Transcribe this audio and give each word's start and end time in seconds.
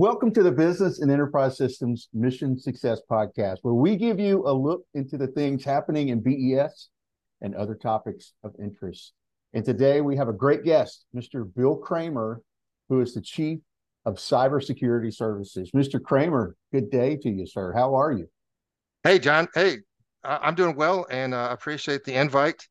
Welcome 0.00 0.32
to 0.32 0.42
the 0.42 0.50
Business 0.50 1.00
and 1.00 1.12
Enterprise 1.12 1.58
Systems 1.58 2.08
Mission 2.14 2.58
Success 2.58 3.02
Podcast, 3.10 3.58
where 3.60 3.74
we 3.74 3.96
give 3.96 4.18
you 4.18 4.42
a 4.46 4.50
look 4.50 4.80
into 4.94 5.18
the 5.18 5.26
things 5.26 5.62
happening 5.62 6.08
in 6.08 6.22
BES 6.22 6.88
and 7.42 7.54
other 7.54 7.74
topics 7.74 8.32
of 8.42 8.54
interest. 8.58 9.12
And 9.52 9.62
today 9.62 10.00
we 10.00 10.16
have 10.16 10.28
a 10.28 10.32
great 10.32 10.64
guest, 10.64 11.04
Mr. 11.14 11.44
Bill 11.54 11.76
Kramer, 11.76 12.40
who 12.88 13.02
is 13.02 13.12
the 13.12 13.20
Chief 13.20 13.58
of 14.06 14.14
Cybersecurity 14.14 15.12
Services. 15.14 15.70
Mr. 15.72 16.02
Kramer, 16.02 16.56
good 16.72 16.90
day 16.90 17.18
to 17.18 17.28
you, 17.28 17.46
sir. 17.46 17.74
How 17.74 17.94
are 17.94 18.10
you? 18.10 18.26
Hey, 19.04 19.18
John. 19.18 19.48
Hey, 19.54 19.80
I'm 20.24 20.54
doing 20.54 20.76
well 20.76 21.06
and 21.10 21.34
uh, 21.34 21.48
appreciate 21.50 22.04
the 22.04 22.14
invite. 22.14 22.66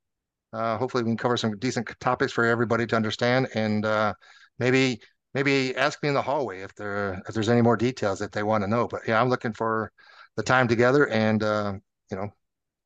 Uh, 0.51 0.79
hopefully, 0.79 1.03
we 1.03 1.11
can 1.11 1.17
cover 1.17 1.37
some 1.37 1.55
decent 1.59 1.93
topics 1.99 2.31
for 2.31 2.43
everybody 2.43 2.87
to 2.87 2.95
understand, 2.95 3.49
and 3.53 3.85
uh, 3.85 4.15
maybe 4.57 4.99
maybe 5.33 5.75
ask 5.75 6.01
me 6.01 6.09
in 6.09 6.15
the 6.15 6.21
hallway 6.21 6.61
if 6.61 6.73
there 6.75 7.21
if 7.27 7.33
there's 7.33 7.49
any 7.49 7.61
more 7.61 7.77
details 7.77 8.19
that 8.19 8.31
they 8.31 8.43
want 8.43 8.63
to 8.63 8.69
know. 8.69 8.87
But 8.87 9.01
yeah, 9.07 9.21
I'm 9.21 9.29
looking 9.29 9.53
for 9.53 9.91
the 10.35 10.43
time 10.43 10.67
together, 10.67 11.07
and 11.07 11.43
uh, 11.43 11.73
you 12.11 12.17
know, 12.17 12.29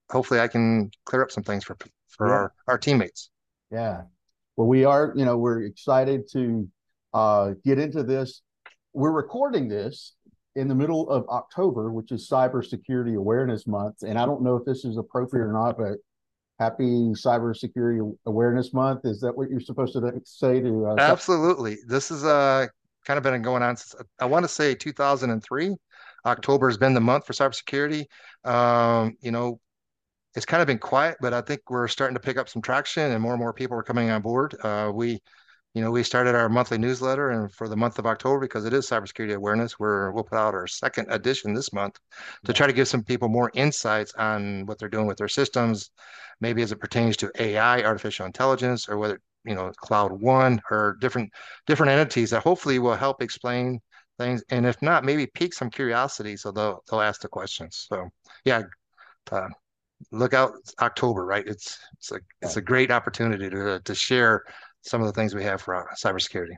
hopefully 0.10 0.40
I 0.40 0.48
can 0.48 0.92
clear 1.06 1.24
up 1.24 1.32
some 1.32 1.44
things 1.44 1.64
for 1.64 1.78
for 2.08 2.28
yeah. 2.28 2.34
our 2.34 2.54
our 2.68 2.78
teammates. 2.78 3.30
Yeah, 3.72 4.04
well, 4.56 4.68
we 4.68 4.86
are. 4.86 5.14
You 5.16 5.26
know, 5.26 5.38
we're 5.38 5.64
excited 5.64 6.28
to 6.34 6.68
uh, 7.14 7.52
get 7.64 7.80
into 7.80 8.04
this. 8.04 8.42
We're 8.94 9.12
recording 9.12 9.68
this 9.68 10.14
in 10.56 10.68
the 10.68 10.76
middle 10.76 11.10
of 11.10 11.28
October, 11.30 11.92
which 11.92 12.12
is 12.12 12.30
Cybersecurity 12.30 13.18
Awareness 13.18 13.66
Month, 13.66 14.04
and 14.04 14.20
I 14.20 14.26
don't 14.26 14.44
know 14.44 14.56
if 14.56 14.66
this 14.66 14.86
is 14.86 14.98
appropriate 14.98 15.46
or 15.46 15.54
not, 15.54 15.78
but 15.78 15.98
happy 16.60 17.12
cybersecurity 17.14 18.16
awareness 18.26 18.74
month. 18.74 19.02
Is 19.06 19.20
that 19.22 19.36
what 19.36 19.50
you're 19.50 19.60
supposed 19.60 19.94
to 19.94 20.22
say 20.26 20.60
to 20.62 20.86
uh, 20.88 20.96
absolutely. 21.00 21.78
This 21.88 22.12
is 22.12 22.24
uh 22.24 22.68
kind 23.06 23.18
of 23.18 23.24
been 23.24 23.42
going 23.42 23.62
on 23.62 23.76
since 23.76 24.02
i 24.22 24.26
want 24.26 24.46
to 24.46 24.48
say 24.48 24.74
2003 24.74 25.76
october 26.26 26.70
has 26.70 26.78
been 26.78 26.94
the 26.94 27.02
month 27.02 27.26
for 27.26 27.34
cybersecurity. 27.34 28.06
Um 28.46 29.18
you 29.22 29.32
know 29.32 29.60
it's 30.36 30.46
kind 30.46 30.62
of 30.62 30.68
been 30.68 30.80
quiet 30.80 31.18
but 31.22 31.34
i 31.34 31.42
think 31.42 31.62
we're 31.70 31.88
starting 31.88 32.16
to 32.16 32.22
pick 32.22 32.38
up 32.38 32.48
some 32.48 32.62
traction 32.62 33.12
and 33.12 33.22
more 33.22 33.34
and 33.34 33.42
more 33.42 33.54
people 33.54 33.78
are 33.78 33.84
coming 33.84 34.10
on 34.10 34.22
board. 34.22 34.56
Uh 34.64 34.92
we 34.94 35.20
you 35.74 35.82
know, 35.82 35.90
we 35.90 36.04
started 36.04 36.36
our 36.36 36.50
monthly 36.50 36.78
newsletter, 36.78 37.32
and 37.32 37.52
for 37.52 37.68
the 37.68 37.76
month 37.76 37.98
of 37.98 38.06
October, 38.06 38.40
because 38.40 38.66
it 38.66 38.74
is 38.74 38.88
cybersecurity 38.88 39.36
awareness, 39.36 39.80
we're 39.80 40.12
we'll 40.12 40.24
put 40.24 40.38
out 40.38 40.54
our 40.54 40.68
second 40.68 41.08
edition 41.10 41.54
this 41.54 41.74
month 41.74 42.00
to 42.46 42.54
try 42.54 42.68
to 42.68 42.74
give 42.74 42.88
some 42.88 43.04
people 43.04 43.28
more 43.28 43.52
insights 43.56 44.14
on 44.14 44.68
what 44.68 44.78
they're 44.78 44.90
doing 44.90 45.08
with 45.08 45.18
their 45.18 45.28
systems, 45.28 45.90
maybe 46.42 46.62
as 46.62 46.72
it 46.72 46.80
pertains 46.80 47.18
to 47.18 47.32
AI, 47.40 47.82
artificial 47.82 48.28
intelligence, 48.28 48.88
or 48.88 48.98
whether 49.00 49.20
you 49.46 49.56
know 49.56 49.72
Cloud 49.78 50.12
One 50.12 50.62
or 50.70 50.96
different 51.02 51.32
different 51.66 51.92
entities 51.92 52.30
that 52.30 52.44
hopefully 52.44 52.78
will 52.78 52.96
help 52.96 53.24
explain 53.24 53.80
things, 54.20 54.44
and 54.52 54.68
if 54.68 54.80
not, 54.84 55.04
maybe 55.04 55.26
pique 55.26 55.56
some 55.56 55.72
curiosity, 55.72 56.38
so 56.38 56.52
they'll 56.52 56.84
they'll 56.90 57.02
ask 57.02 57.22
the 57.22 57.28
questions. 57.28 57.88
So 57.90 58.10
yeah. 58.46 58.64
Uh, 59.32 59.48
look 60.12 60.34
out 60.34 60.52
October, 60.82 61.26
right? 61.26 61.48
It's 61.48 61.80
it's 61.94 62.12
a 62.12 62.20
it's 62.42 62.58
a 62.58 62.62
great 62.62 62.92
opportunity 62.92 63.50
to 63.50 63.80
to 63.80 63.96
share 63.96 64.44
some 64.84 65.02
of 65.02 65.08
the 65.08 65.14
things 65.14 65.34
we 65.34 65.44
have 65.44 65.62
for 65.62 65.76
uh, 65.76 65.94
cybersecurity. 65.96 66.56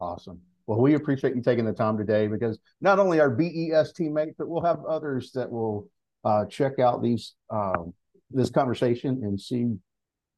Awesome. 0.00 0.40
Well, 0.66 0.80
we 0.80 0.94
appreciate 0.94 1.36
you 1.36 1.42
taking 1.42 1.64
the 1.64 1.72
time 1.72 1.96
today 1.96 2.26
because 2.26 2.58
not 2.80 2.98
only 2.98 3.20
our 3.20 3.30
BES 3.30 3.92
teammates, 3.92 4.34
but 4.36 4.48
we'll 4.48 4.62
have 4.62 4.84
others 4.84 5.30
that 5.32 5.50
will 5.50 5.88
uh, 6.24 6.46
check 6.46 6.78
out 6.78 7.02
these 7.02 7.34
um, 7.50 7.92
this 8.30 8.50
conversation 8.50 9.20
and 9.22 9.40
see 9.40 9.74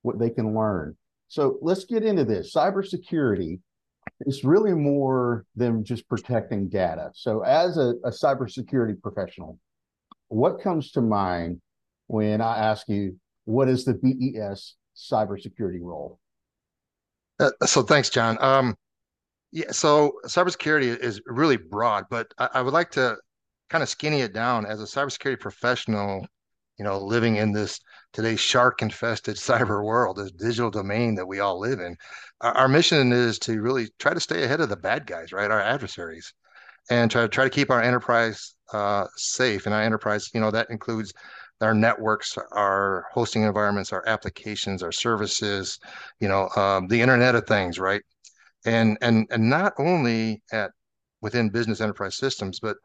what 0.03 0.19
they 0.19 0.31
can 0.31 0.55
learn. 0.55 0.97
So 1.29 1.59
let's 1.63 1.85
get 1.85 2.05
into 2.05 2.25
this. 2.25 2.55
Cybersecurity 2.55 3.61
is 4.21 4.45
really 4.45 4.75
more 4.75 5.45
than 5.55 5.85
just 5.85 6.09
protecting 6.09 6.69
data. 6.69 7.11
So, 7.15 7.41
as 7.41 7.77
a, 7.77 7.95
a 8.05 8.11
cybersecurity 8.11 9.01
professional, 9.01 9.59
what 10.29 10.61
comes 10.61 10.91
to 10.93 11.01
mind 11.01 11.61
when 12.07 12.41
I 12.41 12.59
ask 12.59 12.89
you 12.89 13.19
what 13.45 13.69
is 13.69 13.85
the 13.85 13.95
BES 13.95 14.75
cybersecurity 14.97 15.81
role? 15.81 16.19
Uh, 17.39 17.51
so 17.67 17.83
thanks, 17.83 18.11
John. 18.11 18.39
Um, 18.41 18.77
yeah, 19.53 19.71
so 19.71 20.13
cybersecurity 20.27 20.97
is 20.99 21.21
really 21.27 21.57
broad, 21.57 22.05
but 22.11 22.33
I, 22.39 22.49
I 22.55 22.63
would 22.63 22.73
like 22.73 22.91
to 22.93 23.17
kind 23.71 23.83
of 23.83 23.89
skinny 23.89 24.21
it 24.21 24.33
down 24.33 24.67
as 24.67 24.81
a 24.81 24.85
cybersecurity 24.85 25.41
professional. 25.41 26.27
You 26.79 26.85
know, 26.85 26.99
living 26.99 27.37
in 27.37 27.53
this 27.53 27.81
today's 28.13 28.41
shark-infested 28.41 29.37
cyber 29.37 29.83
world, 29.83 30.19
this 30.19 30.33
digital 30.33 30.71
domain 30.71 31.15
that 31.15 31.27
we 31.27 31.41
all 31.41 31.59
live 31.59 31.81
in, 31.81 31.97
our, 32.43 32.53
our 32.53 32.69
mission 32.69 33.13
is 33.13 33.39
to 33.41 33.63
really 33.63 33.89
try 33.99 34.13
to 34.13 34.21
stay 34.21 34.43
ahead 34.45 34.61
of 34.61 34.69
the 34.69 34.77
bad 34.77 35.07
guys, 35.07 35.33
right? 35.33 35.51
Our 35.51 35.61
adversaries, 35.61 36.33
and 36.91 37.11
try 37.11 37.23
to 37.23 37.29
try 37.29 37.45
to 37.45 37.51
keep 37.51 37.71
our 37.71 37.83
enterprise 37.83 38.55
uh, 38.73 39.07
safe. 39.17 39.67
And 39.67 39.75
our 39.75 39.83
enterprise, 39.83 40.31
you 40.35 40.41
know, 40.41 40.51
that 40.51 40.71
includes 40.71 41.13
our 41.61 41.75
networks, 41.75 42.37
our 42.53 43.07
hosting 43.13 43.43
environments, 43.43 43.93
our 43.93 44.07
applications, 44.07 44.83
our 44.83 44.93
services, 44.93 45.79
you 46.21 46.29
know, 46.29 46.49
um, 46.57 46.87
the 46.89 47.01
Internet 47.01 47.35
of 47.35 47.47
Things, 47.47 47.79
right? 47.79 48.03
And 48.65 48.99
and 49.01 49.27
and 49.31 49.49
not 49.49 49.75
only 49.79 50.43
at 50.53 50.73
within 51.23 51.51
business 51.51 51.81
enterprise 51.81 52.17
systems, 52.17 52.61
but 52.61 52.77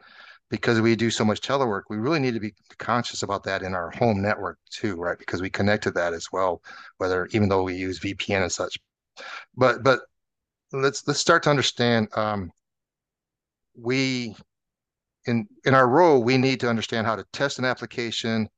because 0.50 0.82
we 0.82 0.96
do 0.96 1.09
so 1.09 1.26
much 1.26 1.42
telework, 1.42 1.84
we 1.90 1.98
really 1.98 2.20
need 2.20 2.34
to 2.34 2.40
be 2.40 2.54
conscious 2.78 3.24
about 3.24 3.44
that 3.44 3.64
in 3.64 3.74
our 3.74 3.90
home 3.92 4.22
network 4.22 4.59
too, 4.70 4.96
right? 4.96 5.18
Because 5.18 5.42
we 5.42 5.50
connect 5.50 5.84
to 5.84 5.92
that 5.92 6.14
as 6.14 6.28
well, 6.32 6.62
whether 6.98 7.28
even 7.32 7.50
though 7.50 7.64
we 7.64 7.76
use 7.76 8.00
VPN 8.00 8.44
and 8.44 8.52
such. 8.52 8.78
But 9.56 9.84
but 9.84 10.02
let's 10.72 11.08
let's 11.08 11.20
start 11.20 11.44
to 11.44 11.50
understand. 11.50 12.09
Um, 12.16 12.52
we 13.76 14.36
in 15.26 15.48
in 15.66 15.74
our 15.74 15.88
role, 15.88 16.24
we 16.24 16.38
need 16.38 16.59
to 16.62 16.70
understand 16.70 17.08
how 17.08 17.16
to 17.16 17.26
test 17.34 17.59
an 17.59 17.66
application, 17.66 18.50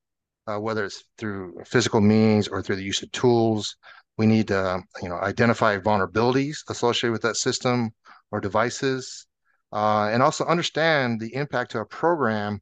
uh, 0.48 0.60
whether 0.60 0.86
it's 0.86 1.04
through 1.18 1.62
physical 1.66 2.02
means 2.02 2.48
or 2.48 2.62
through 2.62 2.76
the 2.76 2.84
use 2.84 3.02
of 3.02 3.12
tools. 3.12 3.76
We 4.18 4.26
need 4.26 4.48
to, 4.50 4.82
you 5.02 5.10
know, 5.10 5.16
identify 5.16 5.78
vulnerabilities 5.80 6.58
associated 6.70 7.14
with 7.14 7.24
that 7.24 7.38
system 7.38 7.92
or 8.32 8.40
devices, 8.40 9.26
uh, 9.72 10.10
and 10.12 10.22
also 10.22 10.46
understand 10.46 11.20
the 11.20 11.34
impact 11.34 11.72
to 11.72 11.80
a 11.80 11.86
program 11.86 12.60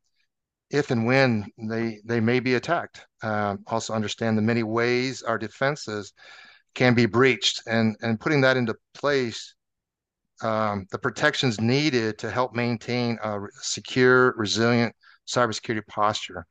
if 0.69 0.91
and 0.91 1.05
when 1.05 1.45
they 1.57 1.99
they 2.05 2.19
may 2.21 2.39
be 2.39 2.55
attacked. 2.55 3.05
Um, 3.23 3.59
also 3.67 3.93
understand 3.93 4.37
the 4.37 4.41
many 4.41 4.63
ways 4.63 5.23
our 5.23 5.37
defenses 5.37 6.13
can 6.73 6.93
be 6.93 7.05
breached, 7.05 7.61
and 7.67 7.95
and 8.01 8.19
putting 8.19 8.41
that 8.41 8.57
into 8.57 8.75
place. 8.93 9.55
Um, 10.41 10.87
the 10.91 10.97
protections 10.97 11.61
needed 11.61 12.17
to 12.19 12.31
help 12.31 12.55
maintain 12.55 13.19
a 13.21 13.39
secure, 13.61 14.33
resilient 14.37 14.95
cybersecurity 15.27 15.85
posture 15.85 16.47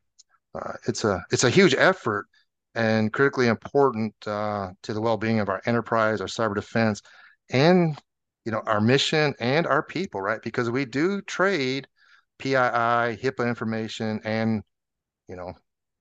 uh, 0.55 0.73
it's 0.87 1.03
a 1.03 1.23
it's 1.31 1.43
a 1.43 1.49
huge 1.49 1.75
effort 1.75 2.27
and 2.75 3.11
critically 3.13 3.47
important 3.47 4.13
uh, 4.27 4.69
to 4.83 4.93
the 4.93 5.01
well-being 5.01 5.39
of 5.39 5.49
our 5.49 5.61
enterprise, 5.65 6.21
our 6.21 6.27
cyber 6.27 6.55
defense, 6.55 7.01
and 7.51 7.97
you 8.45 8.51
know 8.51 8.61
our 8.65 8.81
mission 8.81 9.33
and 9.39 9.67
our 9.67 9.83
people, 9.83 10.21
right? 10.21 10.41
Because 10.41 10.69
we 10.69 10.85
do 10.85 11.21
trade 11.21 11.87
PII, 12.39 12.53
HIPAA 12.55 13.47
information, 13.47 14.19
and 14.23 14.63
you 15.27 15.35
know 15.35 15.53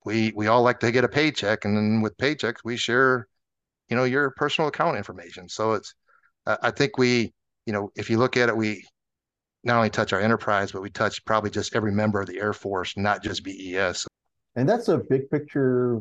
we 0.04 0.32
we 0.36 0.46
all 0.48 0.62
like 0.62 0.80
to 0.80 0.92
get 0.92 1.04
a 1.04 1.08
paycheck, 1.08 1.64
and 1.64 1.76
then 1.76 2.00
with 2.02 2.16
paychecks 2.16 2.58
we 2.64 2.76
share 2.76 3.26
you 3.88 3.96
know 3.96 4.04
your 4.04 4.30
personal 4.32 4.68
account 4.68 4.96
information. 4.96 5.48
So 5.48 5.74
it's 5.74 5.94
I 6.46 6.70
think 6.70 6.98
we 6.98 7.32
you 7.66 7.72
know 7.72 7.90
if 7.96 8.10
you 8.10 8.18
look 8.18 8.36
at 8.36 8.48
it, 8.48 8.56
we 8.56 8.84
not 9.64 9.76
only 9.76 9.90
touch 9.90 10.12
our 10.12 10.20
enterprise, 10.20 10.72
but 10.72 10.82
we 10.82 10.90
touch 10.90 11.24
probably 11.24 11.50
just 11.50 11.76
every 11.76 11.92
member 11.92 12.20
of 12.20 12.26
the 12.26 12.38
Air 12.40 12.52
Force, 12.54 12.96
not 12.96 13.22
just 13.22 13.44
BES. 13.44 14.06
And 14.56 14.68
that's 14.68 14.88
a 14.88 14.98
big 14.98 15.30
picture 15.30 16.00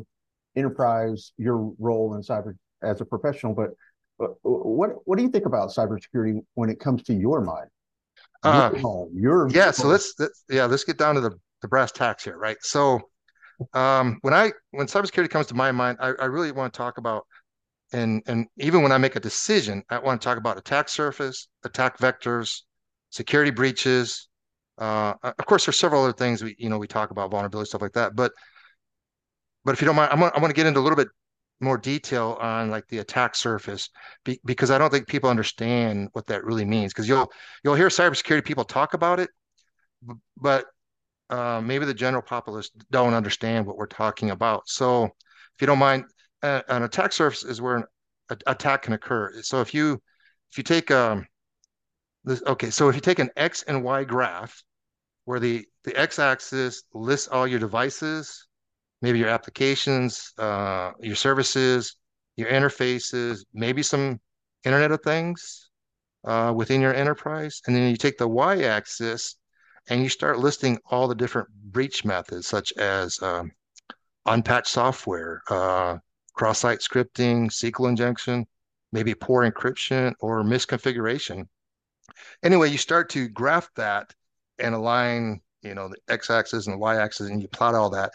enterprise, 0.56 1.32
your 1.36 1.72
role 1.78 2.14
in 2.14 2.22
cyber 2.22 2.54
as 2.82 3.00
a 3.00 3.04
professional. 3.04 3.54
But 3.54 3.70
what 4.42 4.90
what 5.04 5.16
do 5.16 5.22
you 5.22 5.30
think 5.30 5.46
about 5.46 5.70
cybersecurity 5.70 6.40
when 6.54 6.70
it 6.70 6.80
comes 6.80 7.02
to 7.04 7.14
your 7.14 7.40
mind? 7.40 7.68
Uh, 8.42 8.70
your 8.72 8.80
home, 8.80 9.10
your 9.14 9.48
yeah. 9.50 9.70
So 9.70 9.88
let's, 9.88 10.14
let's 10.18 10.44
yeah 10.48 10.66
let's 10.66 10.84
get 10.84 10.98
down 10.98 11.14
to 11.14 11.20
the, 11.20 11.30
the 11.62 11.68
brass 11.68 11.92
tacks 11.92 12.24
here, 12.24 12.38
right? 12.38 12.56
So 12.60 13.00
um, 13.72 14.18
when 14.22 14.34
I 14.34 14.52
when 14.72 14.86
cybersecurity 14.86 15.30
comes 15.30 15.46
to 15.48 15.54
my 15.54 15.72
mind, 15.72 15.98
I, 16.00 16.12
I 16.20 16.24
really 16.26 16.52
want 16.52 16.72
to 16.72 16.76
talk 16.76 16.98
about 16.98 17.26
and 17.92 18.22
and 18.26 18.46
even 18.58 18.82
when 18.82 18.92
I 18.92 18.98
make 18.98 19.16
a 19.16 19.20
decision, 19.20 19.82
I 19.90 19.98
want 19.98 20.20
to 20.20 20.24
talk 20.24 20.38
about 20.38 20.58
attack 20.58 20.88
surface, 20.88 21.48
attack 21.64 21.98
vectors, 21.98 22.62
security 23.10 23.50
breaches, 23.50 24.28
uh, 24.80 25.14
of 25.22 25.46
course, 25.46 25.66
there's 25.66 25.78
several 25.78 26.02
other 26.02 26.12
things 26.12 26.42
we 26.42 26.56
you 26.58 26.68
know 26.68 26.78
we 26.78 26.88
talk 26.88 27.10
about 27.10 27.30
vulnerability 27.30 27.68
stuff 27.68 27.82
like 27.82 27.92
that, 27.92 28.16
but 28.16 28.32
but 29.64 29.72
if 29.72 29.80
you 29.80 29.86
don't 29.86 29.96
mind, 29.96 30.10
I'm 30.12 30.22
I'm 30.22 30.30
going 30.40 30.48
to 30.48 30.54
get 30.54 30.66
into 30.66 30.80
a 30.80 30.82
little 30.82 30.96
bit 30.96 31.08
more 31.60 31.76
detail 31.76 32.38
on 32.40 32.70
like 32.70 32.86
the 32.88 32.98
attack 32.98 33.34
surface 33.34 33.90
be, 34.24 34.40
because 34.44 34.70
I 34.70 34.78
don't 34.78 34.90
think 34.90 35.06
people 35.06 35.28
understand 35.28 36.08
what 36.12 36.26
that 36.28 36.44
really 36.44 36.64
means. 36.64 36.92
Because 36.92 37.08
you'll 37.08 37.30
you'll 37.62 37.74
hear 37.74 37.88
cybersecurity 37.88 38.44
people 38.44 38.64
talk 38.64 38.94
about 38.94 39.20
it, 39.20 39.30
but 40.36 40.66
uh, 41.28 41.60
maybe 41.62 41.84
the 41.84 41.94
general 41.94 42.22
populace 42.22 42.70
don't 42.90 43.14
understand 43.14 43.66
what 43.66 43.76
we're 43.76 43.86
talking 43.86 44.30
about. 44.30 44.68
So 44.68 45.04
if 45.04 45.60
you 45.60 45.66
don't 45.66 45.78
mind, 45.78 46.04
uh, 46.42 46.62
an 46.68 46.82
attack 46.82 47.12
surface 47.12 47.44
is 47.44 47.60
where 47.60 47.76
an 47.76 47.84
attack 48.46 48.82
can 48.82 48.94
occur. 48.94 49.32
So 49.42 49.60
if 49.60 49.74
you 49.74 50.00
if 50.50 50.58
you 50.58 50.64
take 50.64 50.90
um, 50.90 51.26
this, 52.24 52.42
okay, 52.46 52.70
so 52.70 52.88
if 52.88 52.94
you 52.94 53.00
take 53.00 53.18
an 53.18 53.30
X 53.36 53.62
and 53.62 53.84
Y 53.84 54.04
graph, 54.04 54.62
where 55.24 55.40
the 55.40 55.66
the 55.84 55.98
x-axis 55.98 56.82
lists 56.92 57.28
all 57.28 57.46
your 57.46 57.58
devices, 57.58 58.46
maybe 59.02 59.18
your 59.18 59.28
applications, 59.28 60.32
uh, 60.38 60.92
your 61.00 61.16
services, 61.16 61.96
your 62.36 62.48
interfaces, 62.48 63.44
maybe 63.52 63.82
some 63.82 64.20
Internet 64.64 64.92
of 64.92 65.02
Things 65.02 65.70
uh, 66.24 66.52
within 66.54 66.80
your 66.80 66.94
enterprise, 66.94 67.60
and 67.66 67.74
then 67.74 67.90
you 67.90 67.96
take 67.96 68.18
the 68.18 68.28
y-axis 68.28 69.36
and 69.88 70.02
you 70.02 70.08
start 70.08 70.38
listing 70.38 70.78
all 70.90 71.08
the 71.08 71.14
different 71.14 71.48
breach 71.64 72.04
methods, 72.04 72.46
such 72.46 72.72
as 72.74 73.20
um, 73.22 73.50
unpatched 74.26 74.68
software, 74.68 75.42
uh, 75.48 75.96
cross-site 76.34 76.80
scripting, 76.80 77.50
SQL 77.50 77.88
injection, 77.88 78.46
maybe 78.92 79.14
poor 79.14 79.50
encryption 79.50 80.12
or 80.20 80.42
misconfiguration. 80.42 81.46
Anyway, 82.42 82.68
you 82.68 82.78
start 82.78 83.08
to 83.10 83.28
graph 83.28 83.68
that 83.76 84.12
and 84.60 84.74
align, 84.74 85.40
you 85.62 85.74
know, 85.74 85.88
the 85.88 85.96
x-axis 86.12 86.66
and 86.66 86.74
the 86.74 86.78
y-axis, 86.78 87.28
and 87.28 87.42
you 87.42 87.48
plot 87.48 87.74
all 87.74 87.90
that. 87.90 88.12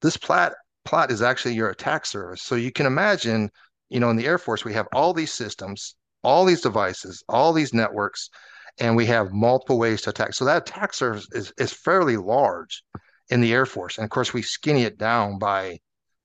This 0.00 0.16
plot 0.16 0.52
plot 0.84 1.10
is 1.10 1.22
actually 1.22 1.54
your 1.54 1.70
attack 1.70 2.06
surface. 2.06 2.42
So 2.42 2.56
you 2.56 2.72
can 2.72 2.86
imagine, 2.86 3.50
you 3.88 4.00
know, 4.00 4.10
in 4.10 4.16
the 4.16 4.26
Air 4.26 4.38
Force, 4.38 4.64
we 4.64 4.74
have 4.74 4.88
all 4.92 5.12
these 5.12 5.32
systems, 5.32 5.94
all 6.24 6.44
these 6.44 6.60
devices, 6.60 7.22
all 7.28 7.52
these 7.52 7.72
networks, 7.72 8.30
and 8.78 8.96
we 8.96 9.06
have 9.06 9.32
multiple 9.32 9.78
ways 9.78 10.02
to 10.02 10.10
attack. 10.10 10.34
So 10.34 10.44
that 10.44 10.68
attack 10.68 10.94
surface 10.94 11.28
is, 11.32 11.52
is 11.58 11.72
fairly 11.72 12.16
large 12.16 12.82
in 13.28 13.40
the 13.40 13.52
Air 13.52 13.66
Force. 13.66 13.98
And 13.98 14.04
of 14.04 14.10
course, 14.10 14.34
we 14.34 14.42
skinny 14.42 14.82
it 14.82 14.98
down 14.98 15.38
by, 15.38 15.78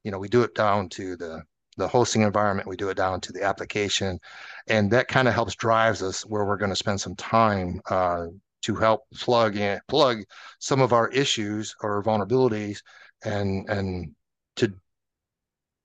you 0.03 0.11
know, 0.11 0.19
we 0.19 0.29
do 0.29 0.43
it 0.43 0.55
down 0.55 0.89
to 0.89 1.15
the 1.15 1.41
the 1.77 1.87
hosting 1.87 2.23
environment, 2.23 2.67
we 2.67 2.75
do 2.75 2.89
it 2.89 2.97
down 2.97 3.21
to 3.21 3.31
the 3.31 3.43
application, 3.43 4.19
and 4.67 4.89
that 4.91 5.07
kind 5.07 5.27
of 5.27 5.35
helps 5.35 5.55
drives 5.55 6.01
us 6.01 6.23
where 6.23 6.43
we're 6.43 6.57
going 6.57 6.71
to 6.71 6.75
spend 6.75 6.99
some 6.99 7.15
time 7.15 7.79
uh, 7.91 8.25
to 8.67 8.75
help 8.75 9.03
plug 9.15 9.55
in 9.55 9.79
plug 9.87 10.23
some 10.59 10.81
of 10.81 10.91
our 10.91 11.07
issues 11.09 11.73
or 11.81 12.03
vulnerabilities 12.03 12.79
and 13.23 13.67
and 13.69 14.13
to 14.57 14.73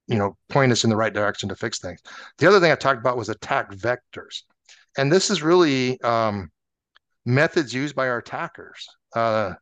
you 0.08 0.18
know 0.18 0.36
point 0.48 0.72
us 0.72 0.82
in 0.82 0.90
the 0.90 0.96
right 0.96 1.14
direction 1.14 1.48
to 1.48 1.54
fix 1.54 1.78
things. 1.78 2.00
The 2.38 2.48
other 2.48 2.58
thing 2.58 2.72
I 2.72 2.74
talked 2.74 2.98
about 2.98 3.16
was 3.16 3.28
attack 3.28 3.70
vectors, 3.72 4.42
and 4.98 5.12
this 5.12 5.30
is 5.30 5.44
really 5.44 6.00
um, 6.00 6.50
methods 7.24 7.72
used 7.72 7.94
by 7.94 8.08
our 8.08 8.18
attackers 8.18 8.84
uh, 9.14 9.54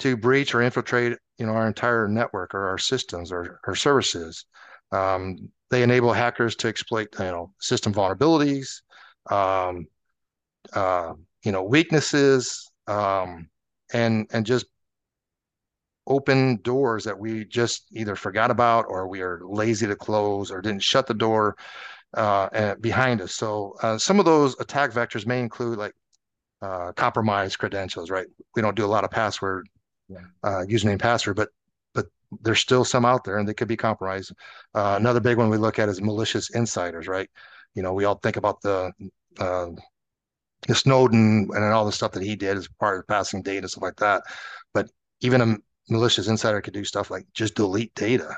to 0.00 0.18
breach 0.18 0.54
or 0.54 0.60
infiltrate 0.60 1.16
you 1.38 1.46
know 1.46 1.52
our 1.52 1.66
entire 1.66 2.08
network 2.08 2.54
or 2.54 2.68
our 2.68 2.78
systems 2.78 3.32
or, 3.32 3.58
or 3.66 3.74
services. 3.74 4.44
Um, 4.92 5.50
they 5.70 5.82
enable 5.82 6.12
hackers 6.12 6.56
to 6.56 6.68
exploit 6.68 7.08
you 7.18 7.24
know 7.24 7.54
system 7.58 7.94
vulnerabilities, 7.94 8.82
um, 9.30 9.86
uh, 10.74 11.14
you 11.44 11.52
know 11.52 11.62
weaknesses, 11.62 12.70
um, 12.86 13.48
and 13.92 14.26
and 14.32 14.46
just 14.46 14.66
open 16.06 16.56
doors 16.62 17.04
that 17.04 17.18
we 17.18 17.44
just 17.44 17.86
either 17.92 18.16
forgot 18.16 18.50
about 18.50 18.84
or 18.88 19.06
we 19.06 19.20
are 19.20 19.40
lazy 19.44 19.86
to 19.86 19.94
close 19.94 20.50
or 20.50 20.60
didn't 20.60 20.82
shut 20.82 21.06
the 21.06 21.14
door 21.14 21.56
uh, 22.14 22.74
behind 22.80 23.20
us. 23.20 23.34
So 23.34 23.74
uh, 23.82 23.96
some 23.98 24.18
of 24.18 24.24
those 24.24 24.58
attack 24.58 24.90
vectors 24.90 25.26
may 25.26 25.40
include 25.40 25.78
like 25.78 25.94
uh, 26.62 26.92
compromised 26.92 27.58
credentials, 27.58 28.10
right? 28.10 28.26
We 28.56 28.62
don't 28.62 28.76
do 28.76 28.84
a 28.84 28.88
lot 28.88 29.04
of 29.04 29.10
password 29.10 29.68
yeah. 30.08 30.18
uh, 30.42 30.64
username 30.68 30.98
password, 30.98 31.36
but 31.36 31.50
but 31.94 32.06
there's 32.42 32.60
still 32.60 32.84
some 32.84 33.04
out 33.04 33.24
there 33.24 33.38
and 33.38 33.48
they 33.48 33.54
could 33.54 33.68
be 33.68 33.76
compromised. 33.76 34.32
Uh, 34.74 34.96
another 34.98 35.20
big 35.20 35.38
one 35.38 35.48
we 35.48 35.56
look 35.56 35.78
at 35.78 35.88
is 35.88 36.02
malicious 36.02 36.50
insiders, 36.50 37.06
right? 37.06 37.30
You 37.74 37.82
know, 37.82 37.92
we 37.94 38.04
all 38.04 38.16
think 38.16 38.36
about 38.36 38.60
the 38.62 38.92
uh, 39.38 39.66
the 39.66 39.80
Snowden 40.68 41.48
and 41.54 41.64
all 41.64 41.86
the 41.86 41.92
stuff 41.92 42.12
that 42.12 42.22
he 42.22 42.36
did 42.36 42.56
as 42.56 42.68
part 42.78 42.98
of 42.98 43.06
passing 43.06 43.42
data 43.42 43.60
and 43.60 43.70
stuff 43.70 43.82
like 43.82 43.96
that. 43.96 44.22
But 44.74 44.90
even 45.20 45.40
a 45.40 45.56
malicious 45.88 46.28
insider 46.28 46.60
could 46.60 46.74
do 46.74 46.84
stuff 46.84 47.10
like 47.10 47.26
just 47.34 47.54
delete 47.54 47.94
data 47.94 48.36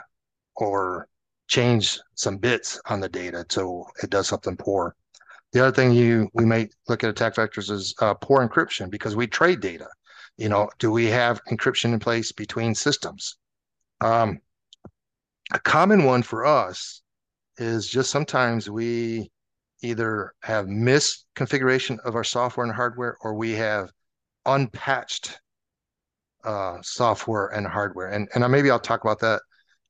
or 0.56 1.08
change 1.48 1.98
some 2.14 2.38
bits 2.38 2.80
on 2.86 3.00
the 3.00 3.08
data 3.08 3.44
so 3.48 3.86
it 4.02 4.10
does 4.10 4.28
something 4.28 4.56
poor. 4.56 4.94
The 5.52 5.60
other 5.60 5.74
thing 5.74 5.92
you 5.92 6.30
we 6.32 6.46
may 6.46 6.68
look 6.88 7.04
at 7.04 7.10
attack 7.10 7.34
vectors 7.34 7.70
is 7.70 7.94
uh, 8.00 8.14
poor 8.14 8.46
encryption 8.46 8.90
because 8.90 9.14
we 9.14 9.26
trade 9.26 9.60
data. 9.60 9.88
You 10.38 10.48
know, 10.48 10.70
do 10.78 10.90
we 10.90 11.06
have 11.06 11.44
encryption 11.50 11.92
in 11.92 11.98
place 11.98 12.32
between 12.32 12.74
systems? 12.74 13.36
Um, 14.00 14.40
a 15.52 15.60
common 15.60 16.04
one 16.04 16.22
for 16.22 16.46
us 16.46 17.02
is 17.58 17.86
just 17.86 18.10
sometimes 18.10 18.70
we 18.70 19.30
either 19.82 20.32
have 20.42 20.66
misconfiguration 20.66 21.98
of 22.04 22.14
our 22.14 22.24
software 22.24 22.64
and 22.64 22.74
hardware 22.74 23.16
or 23.20 23.34
we 23.34 23.52
have 23.52 23.90
unpatched 24.46 25.38
uh, 26.44 26.78
software 26.82 27.48
and 27.48 27.66
hardware. 27.66 28.08
And 28.08 28.28
and 28.34 28.50
maybe 28.50 28.70
I'll 28.70 28.80
talk 28.80 29.04
about 29.04 29.20
that 29.20 29.40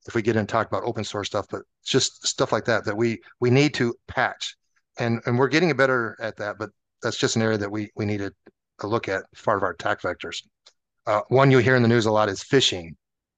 if 0.07 0.15
we 0.15 0.21
get 0.21 0.35
in 0.35 0.45
talk 0.45 0.67
about 0.67 0.83
open 0.83 1.03
source 1.03 1.27
stuff, 1.27 1.45
but 1.49 1.61
just 1.83 2.27
stuff 2.27 2.51
like 2.51 2.65
that 2.65 2.85
that 2.85 2.95
we 2.95 3.21
we 3.39 3.49
need 3.49 3.73
to 3.75 3.95
patch. 4.07 4.55
And 4.99 5.21
and 5.25 5.37
we're 5.39 5.47
getting 5.47 5.75
better 5.75 6.15
at 6.21 6.37
that, 6.37 6.57
but 6.59 6.69
that's 7.01 7.17
just 7.17 7.35
an 7.35 7.41
area 7.41 7.57
that 7.57 7.71
we 7.71 7.89
we 7.95 8.05
needed 8.05 8.33
to 8.79 8.87
look 8.87 9.07
at 9.07 9.23
as 9.35 9.41
part 9.41 9.57
of 9.57 9.63
our 9.63 9.71
attack 9.71 10.01
vectors. 10.01 10.41
Uh, 11.05 11.21
one 11.29 11.51
you 11.51 11.57
hear 11.57 11.75
in 11.75 11.81
the 11.81 11.87
news 11.87 12.05
a 12.05 12.11
lot 12.11 12.29
is 12.29 12.41
phishing, 12.41 12.91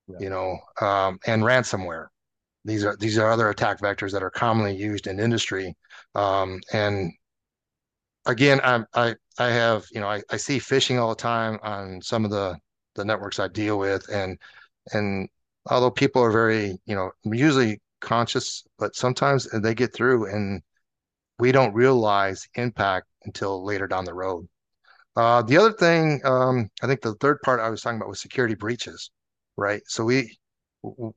yeah. 0.08 0.18
you 0.20 0.30
know, 0.30 0.58
um, 0.82 1.18
and 1.26 1.44
ransomware. 1.44 2.08
These 2.64 2.84
are 2.84 2.96
these 2.98 3.18
are 3.18 3.30
other 3.30 3.50
attack 3.50 3.80
vectors 3.80 4.12
that 4.12 4.24
are 4.24 4.30
commonly 4.30 4.76
used 4.76 5.08
in 5.08 5.20
industry. 5.20 5.76
Um, 6.16 6.62
and 6.74 7.12
again, 8.26 8.60
I 8.64 8.84
I 8.94 9.16
I 9.38 9.50
have 9.50 9.86
you 9.92 10.00
know 10.00 10.08
I, 10.08 10.22
I 10.30 10.38
see 10.38 10.58
phishing 10.60 11.00
all 11.00 11.10
the 11.10 11.16
time 11.16 11.60
on 11.64 12.02
some 12.02 12.26
of 12.26 12.32
the 12.32 12.58
the 12.96 13.06
networks 13.06 13.40
I 13.40 13.48
deal 13.48 13.78
with, 13.80 14.08
and 14.10 14.38
and 14.94 15.30
although 15.70 15.92
people 15.92 16.22
are 16.24 16.32
very 16.32 16.78
you 16.86 16.96
know 16.96 17.12
usually 17.24 17.82
conscious, 18.02 18.64
but 18.78 18.96
sometimes 18.96 19.48
they 19.52 19.74
get 19.76 19.94
through 19.94 20.28
and 20.28 20.62
we 21.40 21.52
don't 21.52 21.74
realize 21.74 22.48
impact 22.56 23.08
until 23.26 23.66
later 23.66 23.88
down 23.88 24.06
the 24.06 24.14
road. 24.14 24.48
Uh, 25.16 25.42
the 25.44 25.58
other 25.58 25.74
thing, 25.74 26.22
um, 26.26 26.70
I 26.84 26.88
think 26.88 27.02
the 27.02 27.16
third 27.16 27.42
part 27.44 27.60
I 27.60 27.70
was 27.70 27.82
talking 27.82 27.98
about 27.98 28.10
was 28.10 28.22
security 28.22 28.56
breaches, 28.56 29.12
right? 29.58 29.82
So 29.88 30.06
we, 30.06 30.38
you 30.84 31.14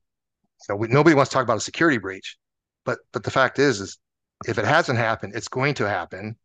know, 0.68 0.76
we, 0.76 0.88
nobody 0.88 1.14
wants 1.16 1.30
to 1.30 1.34
talk 1.34 1.44
about 1.44 1.58
a 1.58 1.60
security 1.60 1.98
breach, 1.98 2.36
but 2.84 2.98
but 3.12 3.24
the 3.24 3.30
fact 3.30 3.58
is, 3.58 3.80
is 3.80 3.98
if 4.46 4.58
it 4.58 4.64
hasn't 4.64 4.98
happened, 4.98 5.34
it's 5.34 5.48
going 5.48 5.74
to 5.74 5.88
happen, 5.88 6.36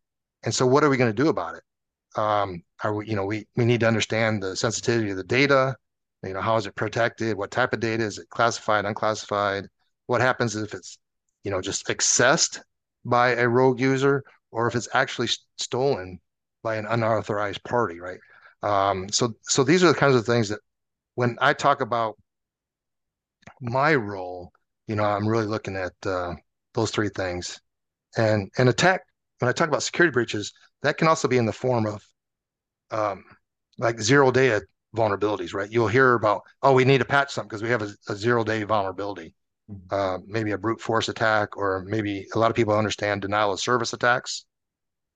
and 0.44 0.54
so 0.54 0.66
what 0.66 0.84
are 0.84 0.90
we 0.90 0.96
going 0.96 1.14
to 1.14 1.22
do 1.22 1.28
about 1.28 1.54
it? 1.56 1.62
um, 2.16 2.62
are 2.82 2.94
we, 2.94 3.08
you 3.08 3.16
know, 3.16 3.24
we, 3.24 3.46
we 3.56 3.64
need 3.64 3.80
to 3.80 3.88
understand 3.88 4.42
the 4.42 4.56
sensitivity 4.56 5.10
of 5.10 5.16
the 5.16 5.24
data. 5.24 5.76
You 6.22 6.34
know, 6.34 6.40
how 6.40 6.56
is 6.56 6.66
it 6.66 6.74
protected? 6.74 7.36
What 7.36 7.50
type 7.50 7.72
of 7.72 7.80
data 7.80 8.02
is 8.02 8.18
it 8.18 8.28
classified, 8.30 8.84
unclassified? 8.84 9.66
What 10.06 10.20
happens 10.20 10.56
if 10.56 10.74
it's, 10.74 10.98
you 11.42 11.50
know, 11.50 11.60
just 11.60 11.86
accessed 11.88 12.60
by 13.04 13.30
a 13.30 13.48
rogue 13.48 13.80
user 13.80 14.24
or 14.50 14.66
if 14.66 14.74
it's 14.74 14.88
actually 14.94 15.28
stolen 15.58 16.20
by 16.62 16.76
an 16.76 16.86
unauthorized 16.86 17.62
party, 17.64 18.00
right? 18.00 18.20
Um, 18.62 19.08
so, 19.10 19.34
so 19.42 19.64
these 19.64 19.84
are 19.84 19.88
the 19.88 19.94
kinds 19.94 20.14
of 20.14 20.24
things 20.24 20.48
that 20.48 20.60
when 21.16 21.36
I 21.40 21.52
talk 21.52 21.80
about 21.80 22.16
my 23.60 23.94
role, 23.94 24.52
you 24.86 24.96
know, 24.96 25.04
I'm 25.04 25.28
really 25.28 25.46
looking 25.46 25.76
at 25.76 25.92
uh, 26.06 26.34
those 26.72 26.90
three 26.90 27.10
things. 27.10 27.60
And 28.16 28.50
and 28.58 28.68
attack 28.68 29.02
when 29.38 29.48
I 29.48 29.52
talk 29.52 29.68
about 29.68 29.82
security 29.82 30.12
breaches, 30.12 30.52
that 30.82 30.96
can 30.96 31.08
also 31.08 31.28
be 31.28 31.38
in 31.38 31.46
the 31.46 31.52
form 31.52 31.86
of 31.86 32.02
um, 32.90 33.24
like 33.78 34.00
zero 34.00 34.30
day 34.30 34.60
vulnerabilities, 34.94 35.54
right? 35.54 35.70
You'll 35.70 35.88
hear 35.88 36.14
about, 36.14 36.42
oh, 36.62 36.72
we 36.72 36.84
need 36.84 36.98
to 36.98 37.04
patch 37.04 37.32
something 37.32 37.48
because 37.48 37.62
we 37.62 37.70
have 37.70 37.82
a, 37.82 37.92
a, 38.08 38.14
zero 38.14 38.44
day 38.44 38.62
vulnerability, 38.62 39.34
mm-hmm. 39.70 39.94
uh, 39.94 40.18
maybe 40.26 40.52
a 40.52 40.58
brute 40.58 40.80
force 40.80 41.08
attack, 41.08 41.56
or 41.56 41.84
maybe 41.86 42.26
a 42.34 42.38
lot 42.38 42.50
of 42.50 42.56
people 42.56 42.76
understand 42.76 43.22
denial 43.22 43.52
of 43.52 43.60
service 43.60 43.92
attacks. 43.92 44.46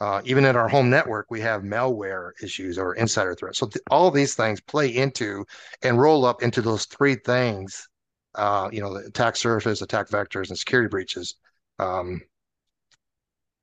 Uh, 0.00 0.20
even 0.24 0.44
in 0.44 0.54
our 0.54 0.68
home 0.68 0.90
network, 0.90 1.26
we 1.28 1.40
have 1.40 1.62
malware 1.62 2.30
issues 2.42 2.78
or 2.78 2.94
insider 2.94 3.34
threats. 3.34 3.58
So 3.58 3.66
th- 3.66 3.82
all 3.90 4.10
these 4.10 4.34
things 4.34 4.60
play 4.60 4.94
into 4.94 5.44
and 5.82 6.00
roll 6.00 6.24
up 6.24 6.42
into 6.42 6.62
those 6.62 6.84
three 6.84 7.16
things. 7.16 7.88
Uh, 8.34 8.68
you 8.70 8.80
know, 8.80 8.94
the 8.94 9.06
attack 9.06 9.34
surface, 9.34 9.82
attack 9.82 10.08
vectors, 10.08 10.50
and 10.50 10.58
security 10.58 10.88
breaches. 10.88 11.34
Um, 11.80 12.20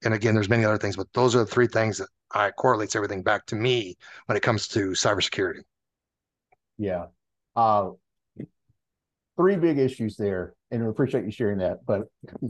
and 0.05 0.13
again, 0.13 0.35
there's 0.35 0.49
many 0.49 0.63
other 0.63 0.77
things, 0.77 0.95
but 0.95 1.11
those 1.13 1.35
are 1.35 1.39
the 1.39 1.45
three 1.45 1.67
things 1.67 1.97
that 1.97 2.07
I 2.31 2.51
correlates 2.51 2.95
everything 2.95 3.23
back 3.23 3.45
to 3.47 3.55
me 3.55 3.97
when 4.27 4.37
it 4.37 4.41
comes 4.41 4.67
to 4.69 4.89
cybersecurity. 4.89 5.63
Yeah. 6.77 7.05
Uh, 7.55 7.91
three 9.35 9.55
big 9.55 9.79
issues 9.79 10.15
there, 10.15 10.53
and 10.71 10.83
I 10.83 10.87
appreciate 10.87 11.25
you 11.25 11.31
sharing 11.31 11.57
that. 11.57 11.85
But 11.85 12.03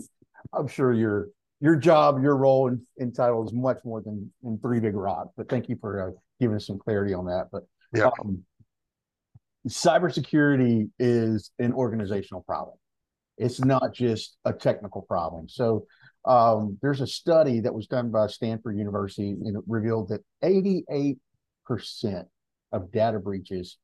I'm 0.53 0.67
sure 0.67 0.93
your 0.93 1.29
your 1.61 1.77
job, 1.77 2.21
your 2.21 2.35
role 2.35 2.67
in, 2.67 2.85
entitled 2.99 3.47
is 3.47 3.53
much 3.53 3.79
more 3.85 4.01
than, 4.01 4.31
than 4.43 4.59
three 4.59 4.81
big 4.81 4.95
rocks. 4.95 5.31
But 5.37 5.47
thank 5.49 5.69
you 5.69 5.77
for 5.79 6.09
uh, 6.09 6.11
giving 6.39 6.57
us 6.57 6.67
some 6.67 6.77
clarity 6.77 7.13
on 7.13 7.25
that. 7.25 7.47
But 7.51 7.63
yeah. 7.93 8.09
Um, 8.19 8.43
cybersecurity 9.67 10.89
is 10.99 11.51
an 11.59 11.73
organizational 11.73 12.41
problem. 12.41 12.77
It's 13.37 13.59
not 13.59 13.93
just 13.93 14.37
a 14.45 14.53
technical 14.53 15.01
problem. 15.01 15.49
So 15.49 15.87
Um, 16.25 16.77
there's 16.81 17.01
a 17.01 17.07
study 17.07 17.59
that 17.61 17.73
was 17.73 17.87
done 17.87 18.09
by 18.09 18.27
Stanford 18.27 18.77
University 18.77 19.31
and 19.31 19.55
it 19.55 19.63
revealed 19.67 20.09
that 20.09 20.21
88% 20.43 21.17
of 22.71 22.91
data 22.91 23.19
breaches 23.19 23.77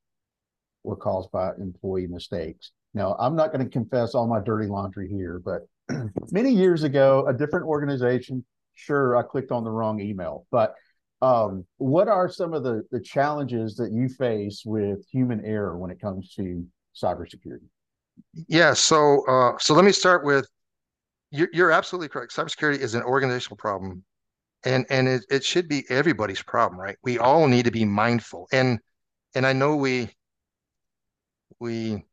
were 0.84 0.96
caused 0.96 1.32
by 1.32 1.52
employee 1.60 2.08
mistakes. 2.08 2.72
Now, 2.94 3.16
I'm 3.20 3.36
not 3.36 3.54
going 3.54 3.64
to 3.64 3.72
confess 3.72 4.16
all 4.16 4.28
my 4.28 4.42
dirty 4.42 4.68
laundry 4.68 5.08
here, 5.08 5.42
but 5.44 5.68
many 6.32 6.52
years 6.52 6.84
ago, 6.84 7.26
a 7.28 7.34
different 7.34 7.66
organization, 7.66 8.44
sure, 8.74 9.16
I 9.16 9.24
clicked 9.24 9.52
on 9.52 9.64
the 9.64 9.70
wrong 9.70 10.02
email, 10.02 10.46
but 10.52 10.76
um, 11.22 11.66
what 11.78 12.08
are 12.08 12.28
some 12.30 12.54
of 12.54 12.64
the, 12.64 12.84
the 12.92 13.00
challenges 13.00 13.76
that 13.76 13.92
you 13.92 14.10
face 14.10 14.64
with 14.66 15.06
human 15.08 15.46
error 15.46 15.78
when 15.78 15.92
it 15.92 16.02
comes 16.02 16.34
to 16.34 16.66
cybersecurity? 17.00 17.68
Yeah, 18.48 18.74
so 18.74 19.26
uh, 19.28 19.58
so 19.60 19.74
let 19.74 19.86
me 19.86 19.92
start 19.92 20.26
with 20.26 20.48
you're, 21.32 21.50
you're 21.54 21.72
absolutely 21.72 22.10
correct. 22.10 22.36
Cybersecurity 22.36 22.80
is 22.80 22.96
an 22.96 23.04
organizational 23.04 23.58
problem, 23.58 24.04
and 24.66 24.86
and 24.90 25.08
it, 25.08 25.26
it 25.30 25.44
should 25.44 25.68
be 25.68 25.86
everybody's 25.90 26.44
problem, 26.44 26.80
right? 26.80 26.98
We 27.04 27.20
all 27.20 27.48
need 27.48 27.66
to 27.66 27.72
be 27.72 27.86
mindful, 27.86 28.48
and 28.52 28.80
and 29.36 29.46
I 29.46 29.54
know 29.54 29.76
we 29.76 30.10
we 31.60 32.04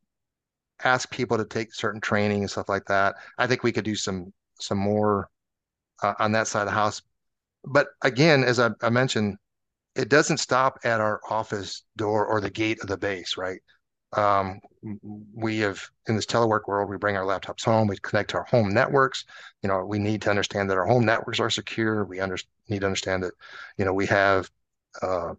ask 0.84 1.10
people 1.10 1.36
to 1.38 1.44
take 1.44 1.74
certain 1.74 2.00
training 2.00 2.40
and 2.40 2.50
stuff 2.50 2.68
like 2.68 2.86
that. 2.86 3.16
I 3.38 3.46
think 3.46 3.62
we 3.62 3.72
could 3.72 3.84
do 3.84 3.96
some 3.96 4.32
some 4.60 4.78
more 4.78 5.28
uh, 6.02 6.14
on 6.18 6.32
that 6.32 6.48
side 6.48 6.62
of 6.62 6.68
the 6.68 6.72
house. 6.72 7.02
But 7.64 7.88
again, 8.02 8.44
as 8.44 8.60
I, 8.60 8.70
I 8.82 8.90
mentioned, 8.90 9.36
it 9.96 10.08
doesn't 10.10 10.38
stop 10.38 10.78
at 10.84 11.00
our 11.00 11.20
office 11.30 11.84
door 11.96 12.26
or 12.26 12.40
the 12.40 12.50
gate 12.50 12.80
of 12.82 12.88
the 12.88 12.98
base, 12.98 13.36
right? 13.36 13.60
Um, 14.12 14.60
we 15.34 15.58
have 15.58 15.82
in 16.06 16.16
this 16.16 16.26
telework 16.26 16.66
world, 16.66 16.88
we 16.88 16.96
bring 16.96 17.16
our 17.16 17.24
laptops 17.24 17.64
home, 17.64 17.88
we 17.88 17.98
connect 17.98 18.30
to 18.30 18.38
our 18.38 18.44
home 18.44 18.72
networks. 18.72 19.24
You 19.62 19.68
know, 19.68 19.84
we 19.84 19.98
need 19.98 20.22
to 20.22 20.30
understand 20.30 20.70
that 20.70 20.78
our 20.78 20.86
home 20.86 21.04
networks 21.04 21.40
are 21.40 21.50
secure. 21.50 22.04
We 22.04 22.20
under, 22.20 22.38
need 22.68 22.80
to 22.80 22.86
understand 22.86 23.22
that, 23.24 23.34
you 23.76 23.84
know, 23.84 23.92
we 23.92 24.06
have 24.06 24.50
uh, 25.02 25.34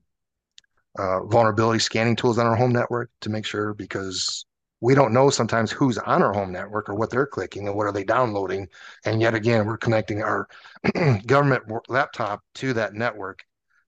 uh, 0.98 1.24
vulnerability 1.26 1.80
scanning 1.80 2.16
tools 2.16 2.38
on 2.38 2.46
our 2.46 2.56
home 2.56 2.72
network 2.72 3.10
to 3.22 3.30
make 3.30 3.46
sure 3.46 3.74
because 3.74 4.46
we 4.82 4.96
don't 4.96 5.14
know 5.14 5.30
sometimes 5.30 5.72
who's 5.72 5.98
on 5.98 6.22
our 6.24 6.34
home 6.34 6.52
network 6.52 6.90
or 6.90 6.96
what 6.96 7.10
they're 7.10 7.28
clicking 7.28 7.68
and 7.68 7.76
what 7.76 7.86
are 7.86 7.92
they 7.92 8.04
downloading. 8.04 8.68
And 9.06 9.22
yet 9.22 9.36
again, 9.36 9.66
we're 9.66 9.78
connecting 9.78 10.24
our 10.24 10.48
government 11.26 11.64
laptop 11.90 12.44
to 12.56 12.74
that 12.74 12.94
network 12.94 13.44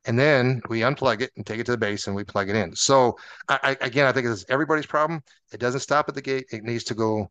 and 0.05 0.17
then 0.17 0.61
we 0.69 0.79
unplug 0.79 1.21
it 1.21 1.31
and 1.37 1.45
take 1.45 1.59
it 1.59 1.65
to 1.65 1.71
the 1.71 1.77
base 1.77 2.07
and 2.07 2.15
we 2.15 2.23
plug 2.23 2.49
it 2.49 2.55
in. 2.55 2.75
So 2.75 3.17
I, 3.47 3.59
I, 3.63 3.85
again, 3.85 4.07
I 4.07 4.11
think 4.11 4.27
it's 4.27 4.45
everybody's 4.49 4.85
problem. 4.85 5.21
It 5.51 5.59
doesn't 5.59 5.81
stop 5.81 6.09
at 6.09 6.15
the 6.15 6.21
gate. 6.21 6.45
It 6.51 6.63
needs 6.63 6.83
to 6.85 6.95
go 6.95 7.29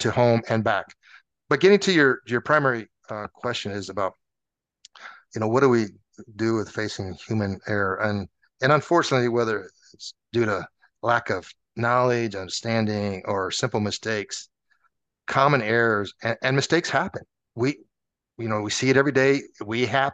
to 0.00 0.10
home 0.10 0.42
and 0.48 0.64
back. 0.64 0.86
But 1.48 1.60
getting 1.60 1.78
to 1.80 1.92
your 1.92 2.20
your 2.26 2.40
primary 2.40 2.88
uh, 3.10 3.26
question 3.34 3.72
is 3.72 3.90
about, 3.90 4.14
you 5.34 5.40
know, 5.40 5.48
what 5.48 5.60
do 5.60 5.68
we 5.68 5.86
do 6.36 6.54
with 6.54 6.70
facing 6.70 7.14
human 7.26 7.60
error? 7.66 7.96
And 7.96 8.28
and 8.62 8.72
unfortunately, 8.72 9.28
whether 9.28 9.68
it's 9.92 10.14
due 10.32 10.46
to 10.46 10.66
lack 11.02 11.30
of 11.30 11.46
knowledge, 11.76 12.34
understanding, 12.34 13.22
or 13.26 13.50
simple 13.50 13.80
mistakes, 13.80 14.48
common 15.26 15.62
errors 15.62 16.14
and, 16.22 16.36
and 16.42 16.56
mistakes 16.56 16.88
happen. 16.88 17.22
We, 17.54 17.78
you 18.38 18.48
know, 18.48 18.60
we 18.60 18.70
see 18.70 18.90
it 18.90 18.96
every 18.96 19.12
day. 19.12 19.42
We 19.64 19.86
have 19.86 20.12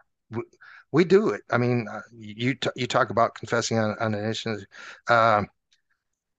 we 0.93 1.05
do 1.05 1.31
it. 1.31 1.43
I 1.51 1.59
mean, 1.59 1.87
uh, 1.91 2.01
you 2.17 2.57
you 2.77 2.87
talk 2.87 3.11
about 3.11 3.35
confessing 3.35 3.79
on, 3.79 3.97
on 4.01 4.15
an 4.15 4.25
initiative. 4.25 4.65
Um, 5.09 5.49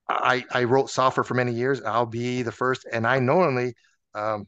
I 0.10 0.44
I 0.52 0.64
wrote 0.64 0.90
software 0.90 1.24
for 1.24 1.36
many 1.36 1.54
years. 1.54 1.82
I'll 1.82 2.06
be 2.06 2.42
the 2.42 2.52
first, 2.52 2.88
and 2.92 3.06
I 3.06 3.20
normally 3.20 3.76
um, 4.16 4.48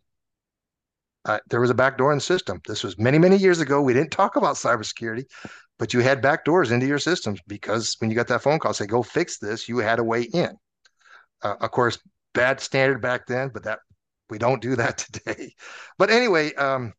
uh, 1.26 1.40
there 1.50 1.62
was 1.62 1.70
a 1.70 1.76
back 1.76 1.98
door 1.98 2.12
in 2.12 2.18
the 2.18 2.24
system. 2.24 2.62
This 2.68 2.84
was 2.84 2.98
many 2.98 3.20
many 3.20 3.38
years 3.38 3.60
ago. 3.60 3.82
We 3.82 3.94
didn't 3.94 4.12
talk 4.12 4.36
about 4.36 4.56
cybersecurity, 4.56 5.26
but 5.78 5.94
you 5.94 6.00
had 6.00 6.22
back 6.22 6.46
doors 6.46 6.72
into 6.72 6.88
your 6.88 7.00
systems 7.00 7.40
because 7.48 7.96
when 8.00 8.10
you 8.10 8.16
got 8.16 8.28
that 8.28 8.42
phone 8.42 8.60
call, 8.60 8.74
say 8.74 8.88
go 8.88 9.04
fix 9.04 9.38
this, 9.38 9.70
you 9.70 9.78
had 9.78 10.00
a 10.00 10.04
way 10.04 10.24
in. 10.24 10.58
Uh, 11.44 11.56
of 11.62 11.72
course, 11.72 12.00
bad 12.34 12.60
standard 12.60 13.02
back 13.02 13.28
then, 13.28 13.50
but 13.54 13.64
that 13.64 13.80
we 14.30 14.40
don't 14.40 14.62
do 14.62 14.76
that 14.76 14.98
today. 15.14 15.54
But 16.00 16.10
anyway, 16.10 16.54
um, 16.56 16.94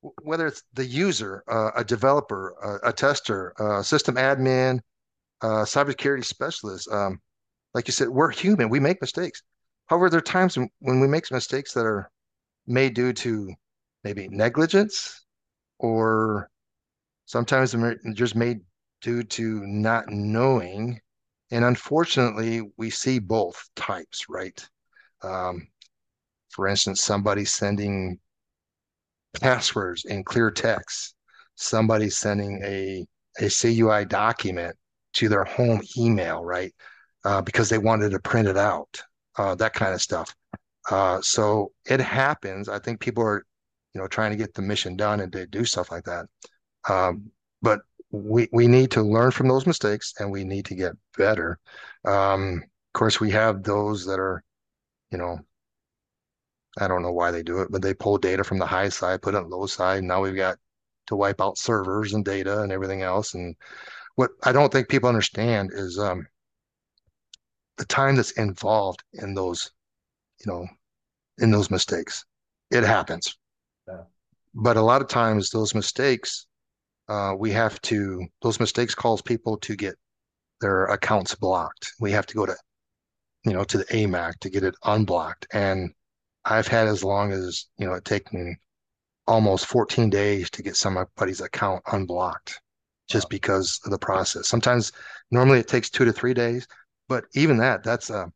whether 0.00 0.46
it's 0.46 0.62
the 0.74 0.84
user, 0.84 1.42
uh, 1.48 1.70
a 1.74 1.84
developer, 1.84 2.54
a, 2.62 2.90
a 2.90 2.92
tester, 2.92 3.52
a 3.58 3.82
system 3.82 4.16
admin, 4.16 4.80
a 5.42 5.46
cybersecurity 5.46 6.24
specialist, 6.24 6.88
um, 6.90 7.20
like 7.74 7.86
you 7.86 7.92
said, 7.92 8.08
we're 8.08 8.30
human. 8.30 8.68
We 8.68 8.80
make 8.80 9.00
mistakes. 9.00 9.42
However, 9.86 10.10
there 10.10 10.18
are 10.18 10.22
times 10.22 10.56
when, 10.56 10.68
when 10.80 11.00
we 11.00 11.08
make 11.08 11.30
mistakes 11.30 11.72
that 11.74 11.86
are 11.86 12.10
made 12.66 12.94
due 12.94 13.12
to 13.12 13.52
maybe 14.04 14.28
negligence 14.28 15.24
or 15.78 16.50
sometimes 17.26 17.72
they're 17.72 17.98
just 18.14 18.36
made 18.36 18.60
due 19.00 19.22
to 19.22 19.66
not 19.66 20.08
knowing. 20.08 21.00
And 21.50 21.64
unfortunately, 21.64 22.62
we 22.76 22.90
see 22.90 23.18
both 23.18 23.68
types, 23.74 24.26
right? 24.28 24.68
Um, 25.22 25.68
for 26.50 26.68
instance, 26.68 27.02
somebody 27.02 27.44
sending 27.44 28.18
passwords 29.40 30.04
in 30.04 30.24
clear 30.24 30.50
text, 30.50 31.14
somebody 31.56 32.10
sending 32.10 32.62
a, 32.64 33.06
a 33.40 33.48
CUI 33.48 34.04
document 34.04 34.76
to 35.14 35.28
their 35.28 35.44
home 35.44 35.80
email, 35.96 36.44
right? 36.44 36.72
Uh, 37.24 37.42
because 37.42 37.68
they 37.68 37.78
wanted 37.78 38.10
to 38.10 38.20
print 38.20 38.48
it 38.48 38.56
out, 38.56 39.02
uh, 39.36 39.54
that 39.56 39.74
kind 39.74 39.92
of 39.92 40.00
stuff. 40.00 40.34
Uh, 40.90 41.20
so 41.20 41.72
it 41.84 42.00
happens. 42.00 42.68
I 42.68 42.78
think 42.78 43.00
people 43.00 43.22
are, 43.24 43.44
you 43.94 44.00
know, 44.00 44.06
trying 44.06 44.30
to 44.30 44.36
get 44.36 44.54
the 44.54 44.62
mission 44.62 44.96
done 44.96 45.20
and 45.20 45.32
to 45.32 45.46
do 45.46 45.64
stuff 45.64 45.90
like 45.90 46.04
that. 46.04 46.26
Um, 46.88 47.30
but 47.60 47.80
we 48.10 48.48
we 48.52 48.66
need 48.66 48.90
to 48.92 49.02
learn 49.02 49.30
from 49.30 49.48
those 49.48 49.66
mistakes 49.66 50.14
and 50.18 50.30
we 50.30 50.44
need 50.44 50.64
to 50.66 50.74
get 50.74 50.92
better. 51.16 51.58
Um, 52.04 52.62
of 52.62 52.98
course, 52.98 53.20
we 53.20 53.30
have 53.32 53.62
those 53.62 54.06
that 54.06 54.18
are, 54.18 54.42
you 55.10 55.18
know, 55.18 55.38
I 56.78 56.86
don't 56.88 57.02
know 57.02 57.12
why 57.12 57.30
they 57.30 57.42
do 57.42 57.60
it, 57.60 57.70
but 57.70 57.82
they 57.82 57.94
pull 57.94 58.18
data 58.18 58.44
from 58.44 58.58
the 58.58 58.66
high 58.66 58.88
side, 58.88 59.22
put 59.22 59.34
it 59.34 59.38
on 59.38 59.48
the 59.48 59.56
low 59.56 59.66
side. 59.66 60.04
Now 60.04 60.22
we've 60.22 60.36
got 60.36 60.58
to 61.06 61.16
wipe 61.16 61.40
out 61.40 61.58
servers 61.58 62.12
and 62.12 62.24
data 62.24 62.62
and 62.62 62.70
everything 62.70 63.02
else. 63.02 63.34
And 63.34 63.56
what 64.16 64.30
I 64.44 64.52
don't 64.52 64.70
think 64.70 64.88
people 64.88 65.08
understand 65.08 65.70
is 65.72 65.98
um, 65.98 66.26
the 67.78 67.86
time 67.86 68.16
that's 68.16 68.32
involved 68.32 69.02
in 69.14 69.34
those, 69.34 69.70
you 70.44 70.52
know, 70.52 70.66
in 71.38 71.50
those 71.50 71.70
mistakes. 71.70 72.24
It 72.70 72.84
happens. 72.84 73.36
Yeah. 73.86 74.02
But 74.54 74.76
a 74.76 74.82
lot 74.82 75.00
of 75.00 75.08
times 75.08 75.50
those 75.50 75.74
mistakes, 75.74 76.46
uh, 77.08 77.34
we 77.38 77.50
have 77.52 77.80
to, 77.82 78.26
those 78.42 78.60
mistakes 78.60 78.94
cause 78.94 79.22
people 79.22 79.56
to 79.58 79.74
get 79.74 79.94
their 80.60 80.86
accounts 80.86 81.34
blocked. 81.34 81.92
We 82.00 82.10
have 82.12 82.26
to 82.26 82.34
go 82.34 82.44
to, 82.44 82.56
you 83.44 83.52
know, 83.52 83.64
to 83.64 83.78
the 83.78 83.84
AMAC 83.84 84.38
to 84.40 84.50
get 84.50 84.64
it 84.64 84.74
unblocked. 84.84 85.46
And 85.52 85.92
I've 86.44 86.68
had 86.68 86.88
as 86.88 87.04
long 87.04 87.32
as, 87.32 87.66
you 87.78 87.86
know, 87.86 87.94
it 87.94 88.04
taken 88.04 88.44
me 88.44 88.56
almost 89.26 89.66
14 89.66 90.08
days 90.08 90.50
to 90.50 90.62
get 90.62 90.76
somebody's 90.76 91.40
account 91.40 91.82
unblocked 91.92 92.60
just 93.08 93.26
wow. 93.26 93.30
because 93.30 93.80
of 93.84 93.90
the 93.90 93.98
process. 93.98 94.48
Sometimes 94.48 94.92
normally 95.30 95.58
it 95.58 95.68
takes 95.68 95.90
two 95.90 96.04
to 96.04 96.12
three 96.12 96.34
days, 96.34 96.66
but 97.08 97.24
even 97.34 97.58
that, 97.58 97.82
that's, 97.82 98.10
uh, 98.10 98.26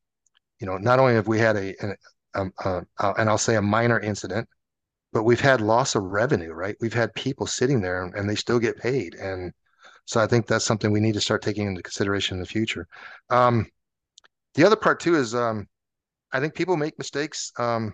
you 0.60 0.66
know, 0.66 0.76
not 0.76 0.98
only 0.98 1.14
have 1.14 1.28
we 1.28 1.38
had 1.38 1.56
a, 1.56 1.74
an, 1.82 1.96
um, 2.34 2.52
uh, 2.64 2.80
uh, 2.98 3.14
and 3.18 3.28
I'll 3.28 3.38
say 3.38 3.56
a 3.56 3.62
minor 3.62 4.00
incident, 4.00 4.48
but 5.12 5.24
we've 5.24 5.40
had 5.40 5.60
loss 5.60 5.94
of 5.94 6.04
revenue, 6.04 6.52
right? 6.52 6.76
We've 6.80 6.94
had 6.94 7.14
people 7.14 7.46
sitting 7.46 7.80
there 7.80 8.04
and 8.04 8.28
they 8.28 8.34
still 8.34 8.58
get 8.58 8.78
paid. 8.78 9.14
And 9.14 9.52
so 10.06 10.20
I 10.20 10.26
think 10.26 10.46
that's 10.46 10.64
something 10.64 10.90
we 10.90 11.00
need 11.00 11.14
to 11.14 11.20
start 11.20 11.42
taking 11.42 11.66
into 11.66 11.82
consideration 11.82 12.36
in 12.36 12.40
the 12.40 12.46
future. 12.46 12.86
Um, 13.30 13.66
the 14.54 14.64
other 14.64 14.76
part 14.76 15.00
too 15.00 15.14
is 15.14 15.34
um, 15.34 15.68
I 16.32 16.40
think 16.40 16.54
people 16.54 16.76
make 16.76 16.98
mistakes 16.98 17.52
um, 17.58 17.92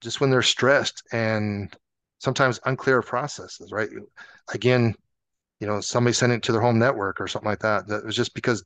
just 0.00 0.20
when 0.20 0.30
they're 0.30 0.42
stressed 0.42 1.02
and 1.12 1.74
sometimes 2.18 2.60
unclear 2.64 3.02
processes, 3.02 3.72
right? 3.72 3.88
Again, 4.52 4.94
you 5.60 5.66
know, 5.66 5.80
somebody 5.80 6.14
sent 6.14 6.32
it 6.32 6.42
to 6.44 6.52
their 6.52 6.60
home 6.60 6.78
network 6.78 7.20
or 7.20 7.28
something 7.28 7.50
like 7.50 7.60
that. 7.60 7.86
That 7.88 8.04
was 8.04 8.16
just 8.16 8.34
because 8.34 8.64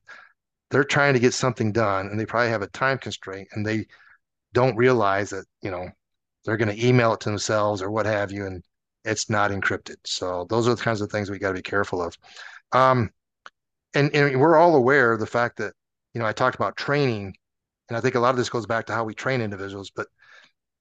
they're 0.71 0.85
trying 0.85 1.15
to 1.15 1.21
get 1.21 1.35
something 1.35 1.73
done 1.73 2.09
and 2.09 2.19
they 2.19 2.27
probably 2.27 2.51
have 2.51 2.63
a 2.63 2.69
time 2.69 2.99
constraint 2.99 3.49
and 3.53 3.65
they 3.65 3.87
don't 4.53 4.77
realize 4.77 5.31
that, 5.31 5.45
you 5.63 5.71
know, 5.71 5.89
they're 6.45 6.57
going 6.57 6.75
to 6.75 6.87
email 6.87 7.13
it 7.13 7.21
to 7.21 7.29
themselves 7.29 7.83
or 7.83 7.91
what 7.91 8.07
have 8.07 8.33
you, 8.33 8.47
and 8.47 8.63
it's 9.05 9.29
not 9.29 9.51
encrypted. 9.51 9.97
So 10.05 10.47
those 10.49 10.67
are 10.67 10.75
the 10.75 10.83
kinds 10.83 11.01
of 11.01 11.11
things 11.11 11.31
we 11.31 11.39
got 11.39 11.49
to 11.49 11.55
be 11.55 11.63
careful 11.63 12.03
of. 12.03 12.17
Um, 12.73 13.11
and, 13.95 14.15
and 14.15 14.41
we're 14.41 14.57
all 14.57 14.77
aware 14.77 15.13
of 15.13 15.21
the 15.21 15.27
fact 15.27 15.59
that, 15.59 15.73
you 16.15 16.21
know, 16.21 16.27
I 16.27 16.33
talked 16.33 16.57
about 16.57 16.77
training, 16.77 17.35
and 17.89 17.97
I 17.97 18.01
think 18.01 18.15
a 18.15 18.21
lot 18.21 18.31
of 18.31 18.37
this 18.37 18.49
goes 18.49 18.67
back 18.67 18.87
to 18.87 18.95
how 18.95 19.05
we 19.05 19.15
train 19.15 19.41
individuals, 19.41 19.91
but 19.95 20.07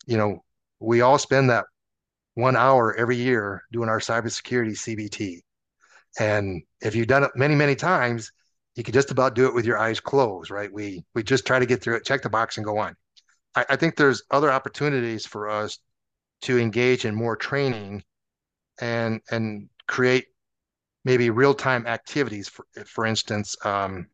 you 0.05 0.17
know, 0.17 0.43
we 0.79 1.01
all 1.01 1.17
spend 1.17 1.49
that 1.49 1.65
one 2.35 2.55
hour 2.55 2.95
every 2.95 3.15
year 3.15 3.63
doing 3.71 3.89
our 3.89 3.99
cybersecurity 3.99 4.73
CBT. 4.73 5.39
And 6.19 6.63
if 6.81 6.95
you've 6.95 7.07
done 7.07 7.23
it 7.23 7.31
many, 7.35 7.55
many 7.55 7.75
times, 7.75 8.31
you 8.75 8.83
can 8.83 8.93
just 8.93 9.11
about 9.11 9.35
do 9.35 9.45
it 9.47 9.53
with 9.53 9.65
your 9.65 9.77
eyes 9.77 9.99
closed, 9.99 10.51
right? 10.51 10.71
We 10.71 11.03
we 11.13 11.23
just 11.23 11.45
try 11.45 11.59
to 11.59 11.65
get 11.65 11.81
through 11.81 11.95
it, 11.95 12.05
check 12.05 12.21
the 12.21 12.29
box, 12.29 12.57
and 12.57 12.65
go 12.65 12.77
on. 12.77 12.95
I, 13.55 13.65
I 13.69 13.75
think 13.75 13.95
there's 13.95 14.23
other 14.31 14.51
opportunities 14.51 15.25
for 15.25 15.49
us 15.49 15.79
to 16.41 16.59
engage 16.59 17.05
in 17.05 17.15
more 17.15 17.35
training 17.35 18.03
and 18.79 19.21
and 19.31 19.69
create 19.87 20.25
maybe 21.05 21.29
real-time 21.29 21.87
activities 21.87 22.49
for 22.49 22.65
for 22.85 23.05
instance 23.05 23.55
um, 23.65 24.07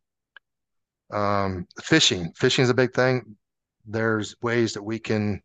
um, 1.12 1.68
fishing, 1.82 2.32
phishing 2.34 2.60
is 2.60 2.70
a 2.70 2.74
big 2.74 2.94
thing. 2.94 3.36
There's 3.86 4.36
ways 4.42 4.74
that 4.74 4.84
we 4.84 5.00
can 5.00 5.42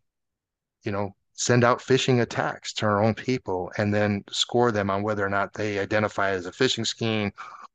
you 0.84 0.92
know 0.92 1.14
send 1.34 1.64
out 1.64 1.80
phishing 1.80 2.22
attacks 2.22 2.72
to 2.72 2.86
our 2.86 3.02
own 3.02 3.14
people 3.14 3.70
and 3.76 3.92
then 3.92 4.24
score 4.30 4.72
them 4.72 4.88
on 4.88 5.02
whether 5.02 5.24
or 5.24 5.28
not 5.28 5.52
they 5.52 5.78
identify 5.78 6.30
as 6.30 6.46
a 6.46 6.50
phishing 6.50 6.86
scheme 6.86 7.30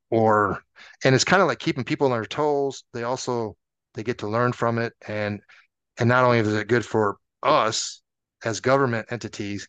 or 0.09 0.63
and 1.03 1.13
it's 1.13 1.23
kind 1.23 1.41
of 1.41 1.47
like 1.47 1.59
keeping 1.59 1.83
people 1.83 2.07
on 2.07 2.11
their 2.11 2.25
toes. 2.25 2.83
They 2.93 3.03
also 3.03 3.55
they 3.93 4.03
get 4.03 4.17
to 4.19 4.27
learn 4.27 4.53
from 4.53 4.79
it. 4.79 4.93
And 5.07 5.41
and 5.99 6.09
not 6.09 6.23
only 6.23 6.39
is 6.39 6.53
it 6.53 6.67
good 6.67 6.85
for 6.85 7.17
us 7.43 8.01
as 8.43 8.59
government 8.59 9.07
entities 9.11 9.67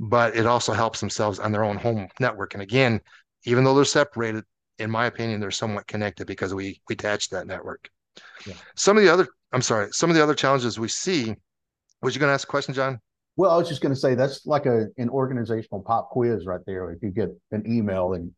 but 0.00 0.34
it 0.36 0.46
also 0.46 0.72
helps 0.72 1.00
themselves 1.00 1.38
on 1.38 1.52
their 1.52 1.64
own 1.64 1.76
home 1.76 2.08
network. 2.20 2.54
And 2.54 2.62
again 2.62 3.00
even 3.44 3.64
though 3.64 3.74
they're 3.74 3.84
separated 3.84 4.44
in 4.78 4.90
my 4.90 5.06
opinion 5.06 5.40
they're 5.40 5.50
somewhat 5.50 5.86
connected 5.86 6.26
because 6.26 6.54
we 6.54 6.80
we 6.88 6.94
attach 6.94 7.30
that 7.30 7.46
network 7.46 7.88
yeah. 8.46 8.54
some 8.76 8.96
of 8.96 9.02
the 9.02 9.12
other 9.12 9.26
i'm 9.52 9.62
sorry 9.62 9.88
some 9.92 10.10
of 10.10 10.16
the 10.16 10.22
other 10.22 10.34
challenges 10.34 10.78
we 10.78 10.88
see 10.88 11.34
was 12.02 12.14
you 12.14 12.20
going 12.20 12.30
to 12.30 12.34
ask 12.34 12.48
a 12.48 12.50
question 12.50 12.74
john 12.74 12.98
well, 13.36 13.50
I 13.50 13.56
was 13.56 13.68
just 13.68 13.80
going 13.80 13.92
to 13.94 14.00
say 14.00 14.14
that's 14.14 14.46
like 14.46 14.66
a 14.66 14.86
an 14.96 15.08
organizational 15.08 15.82
pop 15.82 16.10
quiz 16.10 16.46
right 16.46 16.60
there. 16.66 16.90
If 16.90 17.02
you 17.02 17.10
get 17.10 17.30
an 17.50 17.64
email 17.66 18.12
and 18.12 18.30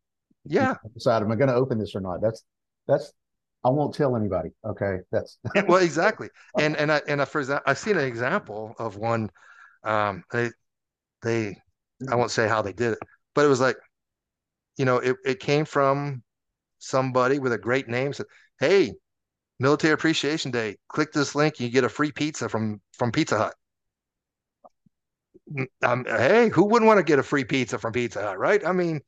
yeah, 0.44 0.74
decide 0.94 1.22
am 1.22 1.30
I 1.30 1.36
going 1.36 1.48
to 1.48 1.54
open 1.54 1.78
this 1.78 1.94
or 1.94 2.00
not? 2.00 2.22
That's 2.22 2.42
that's 2.88 3.12
I 3.64 3.68
won't 3.68 3.94
tell 3.94 4.16
anybody. 4.16 4.50
Okay, 4.64 4.98
that's 5.12 5.38
well 5.68 5.82
exactly. 5.82 6.28
And 6.58 6.76
and 6.76 6.90
I 6.90 7.02
and 7.08 7.20
I, 7.20 7.26
for 7.26 7.40
example, 7.40 7.64
I've 7.66 7.78
seen 7.78 7.98
an 7.98 8.06
example 8.06 8.74
of 8.78 8.96
one. 8.96 9.30
Um, 9.84 10.24
they 10.32 10.50
they 11.22 11.58
I 12.10 12.14
won't 12.14 12.30
say 12.30 12.48
how 12.48 12.62
they 12.62 12.72
did 12.72 12.92
it, 12.92 12.98
but 13.34 13.44
it 13.44 13.48
was 13.48 13.60
like, 13.60 13.76
you 14.78 14.86
know, 14.86 14.96
it 14.96 15.16
it 15.26 15.40
came 15.40 15.66
from 15.66 16.22
somebody 16.86 17.38
with 17.38 17.52
a 17.52 17.58
great 17.58 17.88
name. 17.88 18.12
Said, 18.12 18.26
"Hey, 18.60 18.94
Military 19.60 19.94
Appreciation 19.94 20.50
Day. 20.52 20.76
Click 20.88 21.12
this 21.12 21.34
link, 21.34 21.56
and 21.58 21.66
you 21.66 21.72
get 21.72 21.84
a 21.84 21.88
free 21.90 22.12
pizza 22.12 22.48
from 22.48 22.80
from 22.94 23.12
Pizza 23.12 23.38
Hut." 23.38 23.54
um, 25.82 26.04
hey, 26.06 26.48
who 26.48 26.64
wouldn't 26.64 26.86
want 26.86 26.98
to 26.98 27.04
get 27.04 27.18
a 27.18 27.22
free 27.22 27.44
pizza 27.44 27.78
from 27.78 27.92
Pizza 27.92 28.22
Hut, 28.22 28.38
right? 28.38 28.64
I 28.66 28.72
mean, 28.72 29.00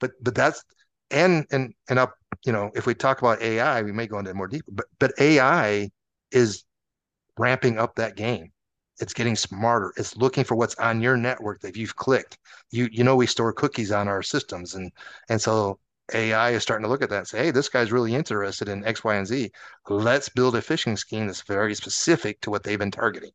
but 0.00 0.12
but 0.22 0.34
that's 0.34 0.62
and 1.10 1.46
and 1.50 1.72
and 1.88 1.98
up, 1.98 2.14
you 2.44 2.52
know, 2.52 2.70
if 2.74 2.86
we 2.86 2.94
talk 2.94 3.20
about 3.20 3.42
AI, 3.42 3.82
we 3.82 3.92
may 3.92 4.06
go 4.06 4.18
into 4.18 4.34
more 4.34 4.48
deep, 4.48 4.64
but 4.70 4.86
but 4.98 5.12
AI 5.18 5.90
is 6.32 6.64
ramping 7.38 7.78
up 7.78 7.96
that 7.96 8.16
game. 8.16 8.52
It's 9.00 9.14
getting 9.14 9.36
smarter. 9.36 9.92
It's 9.96 10.16
looking 10.16 10.44
for 10.44 10.56
what's 10.56 10.76
on 10.76 11.02
your 11.02 11.16
network 11.16 11.60
that 11.62 11.76
you've 11.76 11.96
clicked. 11.96 12.38
You 12.70 12.88
you 12.92 13.04
know 13.04 13.16
we 13.16 13.26
store 13.26 13.52
cookies 13.52 13.92
on 13.92 14.08
our 14.08 14.22
systems, 14.22 14.74
and 14.74 14.92
and 15.28 15.40
so 15.40 15.78
AI 16.12 16.50
is 16.50 16.62
starting 16.62 16.84
to 16.84 16.90
look 16.90 17.02
at 17.02 17.10
that 17.10 17.18
and 17.18 17.28
say, 17.28 17.44
hey, 17.44 17.50
this 17.50 17.68
guy's 17.68 17.92
really 17.92 18.14
interested 18.14 18.68
in 18.68 18.84
X, 18.84 19.02
Y, 19.04 19.14
and 19.14 19.26
Z. 19.26 19.50
Let's 19.88 20.28
build 20.28 20.54
a 20.56 20.60
phishing 20.60 20.98
scheme 20.98 21.26
that's 21.26 21.42
very 21.42 21.74
specific 21.74 22.40
to 22.42 22.50
what 22.50 22.62
they've 22.62 22.78
been 22.78 22.90
targeting. 22.90 23.30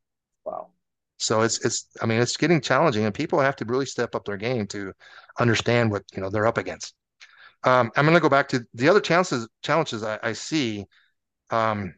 Wow. 0.46 0.70
So 1.18 1.42
it's 1.42 1.64
it's 1.66 1.88
I 2.02 2.06
mean 2.06 2.22
it's 2.22 2.38
getting 2.38 2.62
challenging, 2.62 3.06
and 3.06 3.14
people 3.14 3.40
have 3.40 3.56
to 3.58 3.66
really 3.66 3.86
step 3.86 4.16
up 4.16 4.26
their 4.26 4.38
game 4.38 4.68
to 4.68 4.94
understand 5.40 5.92
what 5.92 6.04
you 6.14 6.22
know 6.22 6.30
they're 6.30 6.48
up 6.48 6.58
against. 6.58 6.94
Um, 7.64 7.92
I'm 7.96 8.06
going 8.06 8.16
to 8.16 8.22
go 8.22 8.30
back 8.30 8.48
to 8.50 8.66
the 8.74 8.88
other 8.88 9.02
challenges 9.02 9.48
challenges 9.62 10.04
I, 10.04 10.18
I 10.24 10.34
see 10.34 10.86
um, 11.50 11.94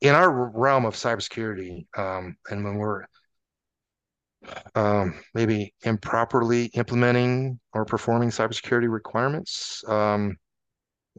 in 0.00 0.14
our 0.14 0.50
realm 0.50 0.84
of 0.84 0.94
cybersecurity, 0.94 1.86
um, 1.98 2.36
and 2.50 2.64
when 2.64 2.76
we're 2.76 3.06
um, 4.74 5.14
maybe 5.34 5.74
improperly 5.82 6.66
implementing 6.66 7.58
or 7.72 7.84
performing 7.84 8.30
cybersecurity 8.30 8.90
requirements. 8.90 9.82
Um, 9.88 10.36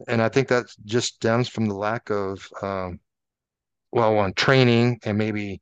and 0.06 0.22
I 0.22 0.28
think 0.28 0.48
that 0.48 0.66
just 0.84 1.14
stems 1.16 1.48
from 1.48 1.66
the 1.66 1.74
lack 1.74 2.10
of, 2.10 2.46
um, 2.62 3.00
well, 3.90 4.18
on 4.18 4.32
training 4.34 5.00
and 5.04 5.18
maybe 5.18 5.60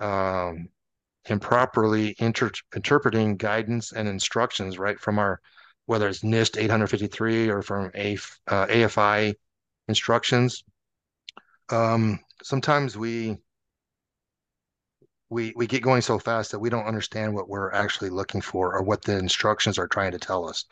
um, 0.00 0.68
improperly 1.28 2.14
inter- 2.18 2.50
interpreting 2.74 3.36
guidance 3.36 3.92
and 3.92 4.08
instructions 4.08 4.78
right 4.78 4.98
from 4.98 5.18
our 5.18 5.40
whether 5.86 6.08
it's 6.08 6.22
NIST 6.22 6.56
853 6.58 7.48
or 7.48 7.60
from 7.60 7.90
AF, 7.94 8.38
uh, 8.46 8.66
AFI 8.66 9.34
instructions. 9.88 10.62
Um, 11.70 12.20
sometimes 12.42 12.96
we 12.96 13.36
we 15.32 15.52
we 15.56 15.66
get 15.66 15.82
going 15.82 16.02
so 16.02 16.18
fast 16.18 16.50
that 16.50 16.58
we 16.58 16.70
don't 16.70 16.86
understand 16.86 17.34
what 17.34 17.48
we're 17.48 17.72
actually 17.72 18.10
looking 18.10 18.40
for 18.40 18.74
or 18.74 18.82
what 18.82 19.02
the 19.02 19.16
instructions 19.18 19.78
are 19.78 19.88
trying 19.88 20.12
to 20.12 20.18
tell 20.18 20.48
us. 20.48 20.66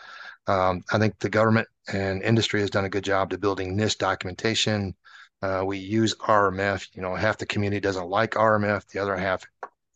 Um, 0.47 0.83
I 0.93 0.99
think 0.99 1.19
the 1.19 1.31
government 1.31 1.69
and 1.93 2.23
industry 2.23 2.61
has 2.61 2.71
done 2.71 2.85
a 2.85 2.91
good 2.91 3.05
job 3.05 3.31
to 3.31 3.39
building 3.39 3.77
NIST 3.77 3.99
documentation, 3.99 4.95
uh, 5.43 5.63
we 5.65 5.79
use 5.79 6.15
RMF. 6.17 6.89
You 6.95 7.03
know, 7.03 7.15
half 7.15 7.39
the 7.39 7.47
community 7.47 7.81
doesn't 7.81 8.09
like 8.09 8.33
RMF, 8.33 8.87
the 8.89 8.99
other 8.99 9.17
half 9.17 9.45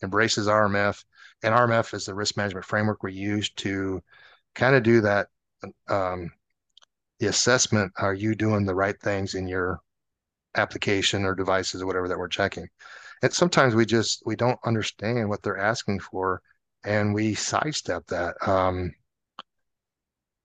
embraces 0.02 0.46
RMF. 0.46 1.04
And 1.42 1.54
RMF 1.54 1.92
is 1.92 2.06
the 2.06 2.14
risk 2.14 2.36
management 2.36 2.64
framework 2.64 3.02
we 3.02 3.12
use 3.12 3.50
to 3.50 4.02
kind 4.54 4.74
of 4.74 4.82
do 4.82 5.02
that. 5.02 5.28
Um, 5.88 6.30
the 7.18 7.26
assessment 7.26 7.92
are 7.98 8.14
you 8.14 8.34
doing 8.34 8.64
the 8.64 8.74
right 8.74 8.98
things 9.00 9.34
in 9.34 9.46
your 9.46 9.80
application 10.56 11.24
or 11.24 11.34
devices 11.34 11.82
or 11.82 11.86
whatever 11.86 12.08
that 12.08 12.18
we're 12.18 12.28
checking? 12.28 12.68
And 13.24 13.32
sometimes 13.32 13.74
we 13.74 13.86
just 13.86 14.22
we 14.26 14.36
don't 14.36 14.58
understand 14.66 15.30
what 15.30 15.42
they're 15.42 15.56
asking 15.56 16.00
for, 16.00 16.42
and 16.84 17.14
we 17.14 17.32
sidestep 17.32 18.06
that. 18.08 18.36
Um, 18.46 18.92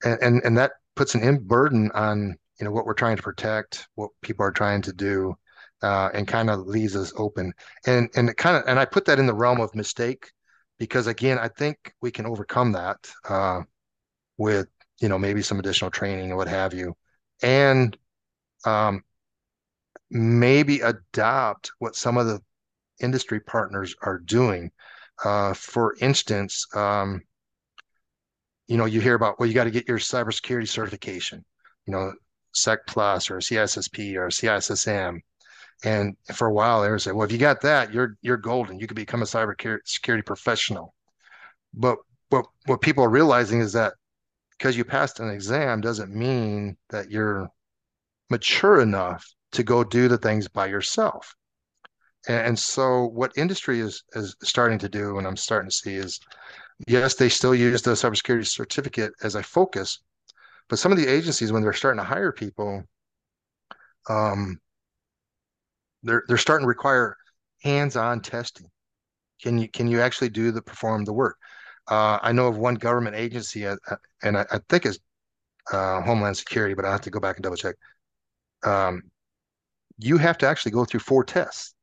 and, 0.06 0.18
and 0.22 0.42
and 0.46 0.58
that 0.58 0.72
puts 0.96 1.14
an 1.14 1.22
in 1.22 1.46
burden 1.46 1.92
on 1.94 2.38
you 2.58 2.64
know 2.64 2.72
what 2.72 2.86
we're 2.86 2.94
trying 2.94 3.18
to 3.18 3.22
protect, 3.22 3.90
what 3.96 4.12
people 4.22 4.46
are 4.46 4.52
trying 4.54 4.82
to 4.84 4.94
do, 4.94 5.36
uh, 5.82 6.10
and 6.14 6.26
kind 6.26 6.50
of 6.50 6.68
leaves 6.68 6.96
us 6.96 7.12
open. 7.18 7.52
And 7.86 8.10
and 8.16 8.30
it 8.30 8.38
kind 8.38 8.56
of 8.56 8.64
and 8.66 8.80
I 8.80 8.86
put 8.86 9.04
that 9.08 9.20
in 9.20 9.28
the 9.28 9.34
realm 9.34 9.60
of 9.60 9.76
mistake 9.76 10.32
because 10.78 11.08
again, 11.08 11.38
I 11.38 11.50
think 11.50 11.94
we 12.02 12.12
can 12.12 12.26
overcome 12.26 12.72
that 12.72 12.96
uh, 13.28 13.64
with 14.38 14.70
you 15.02 15.10
know 15.10 15.20
maybe 15.20 15.42
some 15.42 15.60
additional 15.60 15.92
training 15.92 16.30
and 16.30 16.38
what 16.38 16.48
have 16.48 16.74
you, 16.74 16.96
and 17.42 17.98
um, 18.64 19.04
maybe 20.10 20.80
adopt 20.80 21.74
what 21.80 21.98
some 21.98 22.16
of 22.16 22.26
the 22.26 22.42
industry 23.00 23.40
partners 23.40 23.96
are 24.02 24.20
doing. 24.20 24.72
Uh, 25.24 25.54
for 25.54 25.96
instance, 26.00 26.66
um, 26.76 27.22
you 28.68 28.78
know, 28.78 28.86
you 28.86 29.02
hear 29.02 29.16
about 29.16 29.40
well, 29.40 29.48
you 29.48 29.56
got 29.56 29.66
to 29.66 29.72
get 29.72 29.88
your 29.88 29.98
cybersecurity 29.98 30.68
certification. 30.68 31.44
You 31.86 31.94
know, 31.94 32.14
Sec 32.54 32.80
Plus 32.88 33.32
or 33.32 33.38
CISSP 33.38 34.16
or 34.16 34.28
CISSM. 34.28 35.20
And 35.84 36.18
for 36.34 36.48
a 36.48 36.54
while, 36.54 36.82
they 36.82 36.90
were 36.90 37.00
saying, 37.00 37.16
well, 37.16 37.26
if 37.26 37.32
you 37.32 37.38
got 37.38 37.62
that, 37.62 37.94
you're 37.94 38.18
you're 38.22 38.38
golden. 38.38 38.80
You 38.80 38.88
could 38.88 38.96
become 38.96 39.22
a 39.22 39.26
cybersecurity 39.26 40.26
professional. 40.26 40.94
But 41.74 41.98
what 42.30 42.46
what 42.66 42.82
people 42.82 43.04
are 43.04 43.10
realizing 43.10 43.62
is 43.62 43.74
that 43.74 43.94
because 44.52 44.78
you 44.78 44.84
passed 44.84 45.20
an 45.20 45.30
exam 45.30 45.82
doesn't 45.82 46.14
mean 46.14 46.78
that 46.90 47.10
you're 47.10 47.50
mature 48.30 48.82
enough 48.82 49.26
to 49.54 49.64
go 49.64 49.84
do 49.84 50.08
the 50.08 50.18
things 50.18 50.48
by 50.48 50.68
yourself. 50.68 51.36
And, 52.28 52.60
so 52.60 53.06
what 53.06 53.32
industry 53.38 53.80
is 53.80 54.04
is 54.14 54.36
starting 54.44 54.78
to 54.80 54.90
do, 54.90 55.18
and 55.18 55.26
I'm 55.26 55.38
starting 55.38 55.70
to 55.70 55.76
see 55.76 55.96
is 55.96 56.20
yes, 56.88 57.16
they 57.16 57.30
still 57.30 57.56
use 57.56 57.82
the 57.82 57.92
cybersecurity 57.92 58.48
certificate 58.48 59.14
as 59.24 59.36
a 59.36 59.44
focus, 59.44 60.00
but 60.70 60.80
some 60.80 60.92
of 60.92 60.98
the 60.98 61.08
agencies, 61.08 61.52
when 61.52 61.64
they're 61.64 61.74
starting 61.74 62.00
to 62.00 62.04
hire 62.04 62.32
people, 62.32 62.84
um, 64.10 64.60
they're 66.04 66.24
they're 66.28 66.38
starting 66.38 66.66
to 66.66 66.70
require 66.70 67.16
hands-on 67.64 68.22
testing. 68.22 68.68
Can 69.42 69.58
you 69.58 69.70
can 69.70 69.88
you 69.88 70.02
actually 70.02 70.30
do 70.30 70.52
the 70.52 70.62
perform 70.62 71.06
the 71.06 71.14
work? 71.14 71.38
Uh, 71.88 72.20
I 72.22 72.34
know 72.34 72.48
of 72.48 72.58
one 72.58 72.76
government 72.76 73.16
agency, 73.16 73.66
uh, 73.66 73.78
uh 73.90 73.96
and 74.24 74.38
I, 74.38 74.46
I, 74.52 74.60
think 74.70 74.86
it's 74.86 75.00
uh, 75.72 76.02
Homeland 76.02 76.38
Security, 76.38 76.76
but 76.76 76.86
I 76.86 76.92
have 76.92 77.02
to 77.02 77.10
go 77.10 77.20
back 77.20 77.38
and 77.38 77.44
double 77.44 77.58
check. 77.58 77.76
Um, 78.64 79.04
you 79.98 80.18
have 80.18 80.38
to 80.40 80.48
actually 80.48 80.74
go 80.74 80.86
through 80.86 81.02
four 81.02 81.24
tests 81.24 81.76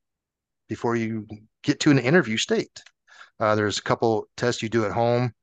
before 0.67 0.95
you 0.95 1.25
get 1.63 1.79
to 1.81 1.91
an 1.91 1.99
interview 1.99 2.37
state. 2.37 2.81
Uh, 3.39 3.55
there's 3.55 3.77
a 3.77 3.83
couple 3.83 4.27
tests 4.35 4.61
you 4.61 4.69
do 4.69 4.85
at 4.85 4.91
home. 4.91 5.33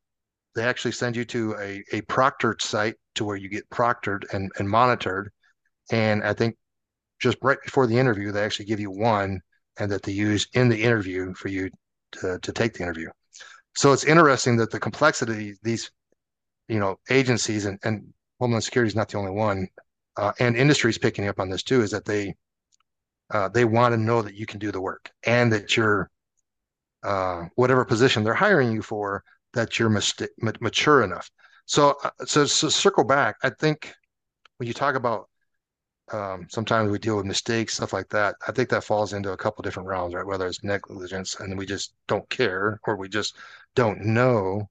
They 0.55 0.65
actually 0.65 0.93
send 0.93 1.17
you 1.17 1.25
to 1.27 1.55
a, 1.59 1.85
a 1.93 2.01
proctored 2.03 2.63
site 2.63 2.97
to 3.17 3.25
where 3.25 3.37
you 3.37 3.49
get 3.49 3.69
proctored 3.71 4.25
and, 4.33 4.51
and 4.59 4.69
monitored. 4.69 5.31
And 5.91 6.23
I 6.25 6.33
think 6.33 6.57
just 7.21 7.39
right 7.43 7.59
before 7.65 7.87
the 7.87 7.99
interview, 7.99 8.33
they 8.33 8.45
actually 8.45 8.67
give 8.67 8.81
you 8.81 8.91
one 8.91 9.41
and 9.79 9.91
that 9.91 10.03
they 10.03 10.13
use 10.13 10.47
in 10.55 10.69
the 10.69 10.83
interview 10.83 11.35
for 11.35 11.49
you 11.49 11.71
to, 12.13 12.39
to 12.41 12.53
take 12.53 12.75
the 12.75 12.83
interview. 12.83 13.09
So 13.77 13.93
it's 13.93 14.05
interesting 14.05 14.57
that 14.59 14.71
the 14.71 14.79
complexity 14.79 15.55
these, 15.63 15.91
you 16.69 16.79
know, 16.79 16.97
agencies 17.11 17.67
and, 17.67 17.79
and 17.85 18.13
Homeland 18.39 18.65
Security 18.65 18.89
is 18.89 18.97
not 18.97 19.09
the 19.09 19.19
only 19.19 19.33
one, 19.33 19.67
uh, 20.17 20.33
and 20.39 20.57
industry 20.57 20.91
is 20.91 20.99
picking 20.99 21.27
up 21.27 21.41
on 21.41 21.51
this 21.51 21.63
too, 21.63 21.83
is 21.83 21.91
that 21.91 22.05
they 22.05 22.35
uh, 23.31 23.49
they 23.49 23.65
want 23.65 23.93
to 23.93 24.01
know 24.01 24.23
that 24.23 24.35
you 24.35 24.47
can 24.47 24.59
do 24.59 24.71
the 24.71 24.81
work 24.81 25.11
and 25.25 25.53
that 25.53 25.77
you're 25.77 26.11
uh, 27.03 27.45
whatever 27.57 27.85
position 27.85 28.25
they're 28.25 28.35
hiring 28.35 28.73
you 28.73 28.83
for 28.83 29.23
that 29.53 29.79
you're 29.79 29.91
mature 30.61 31.03
enough. 31.03 31.31
So, 31.67 31.97
uh, 32.03 32.11
so, 32.25 32.45
so 32.45 32.69
circle 32.69 33.05
back. 33.05 33.37
I 33.43 33.51
think 33.51 33.93
when 34.59 34.67
you 34.67 34.75
talk 34.75 34.95
about 34.95 35.29
um, 36.13 36.47
sometimes 36.51 36.91
we 36.91 36.99
deal 36.99 37.17
with 37.17 37.25
mistakes, 37.25 37.75
stuff 37.75 37.93
like 37.93 38.09
that. 38.11 38.37
I 38.47 38.53
think 38.53 38.69
that 38.69 38.85
falls 38.85 39.13
into 39.15 39.33
a 39.33 39.37
couple 39.37 39.63
different 39.63 39.89
realms, 39.89 40.15
right? 40.15 40.27
Whether 40.27 40.47
it's 40.47 40.63
negligence 40.63 41.41
and 41.41 41.57
we 41.57 41.65
just 41.65 41.95
don't 42.09 42.29
care, 42.29 42.79
or 42.85 42.97
we 42.97 43.09
just 43.09 43.37
don't 43.75 44.05
know, 44.05 44.69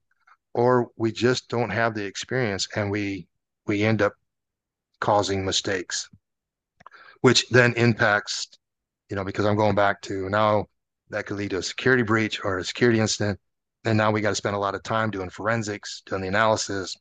or 0.52 0.90
we 0.96 1.10
just 1.10 1.48
don't 1.48 1.70
have 1.70 1.94
the 1.94 2.04
experience 2.04 2.68
and 2.76 2.90
we 2.90 3.26
we 3.66 3.82
end 3.82 4.02
up 4.02 4.12
causing 5.00 5.44
mistakes, 5.44 6.08
which 7.24 7.48
then 7.48 7.72
impacts, 7.78 8.48
you 9.08 9.16
know, 9.16 9.24
because 9.24 9.46
I'm 9.46 9.56
going 9.56 9.74
back 9.74 10.02
to 10.02 10.28
now 10.28 10.66
that 11.08 11.24
could 11.24 11.38
lead 11.38 11.52
to 11.52 11.56
a 11.56 11.62
security 11.62 12.02
breach 12.02 12.44
or 12.44 12.58
a 12.58 12.64
security 12.64 13.00
incident. 13.00 13.40
And 13.86 13.96
now 13.96 14.10
we 14.10 14.20
got 14.20 14.28
to 14.28 14.34
spend 14.34 14.54
a 14.54 14.58
lot 14.58 14.74
of 14.74 14.82
time 14.82 15.10
doing 15.10 15.30
forensics, 15.30 16.02
doing 16.04 16.20
the 16.20 16.28
analysis, 16.28 16.94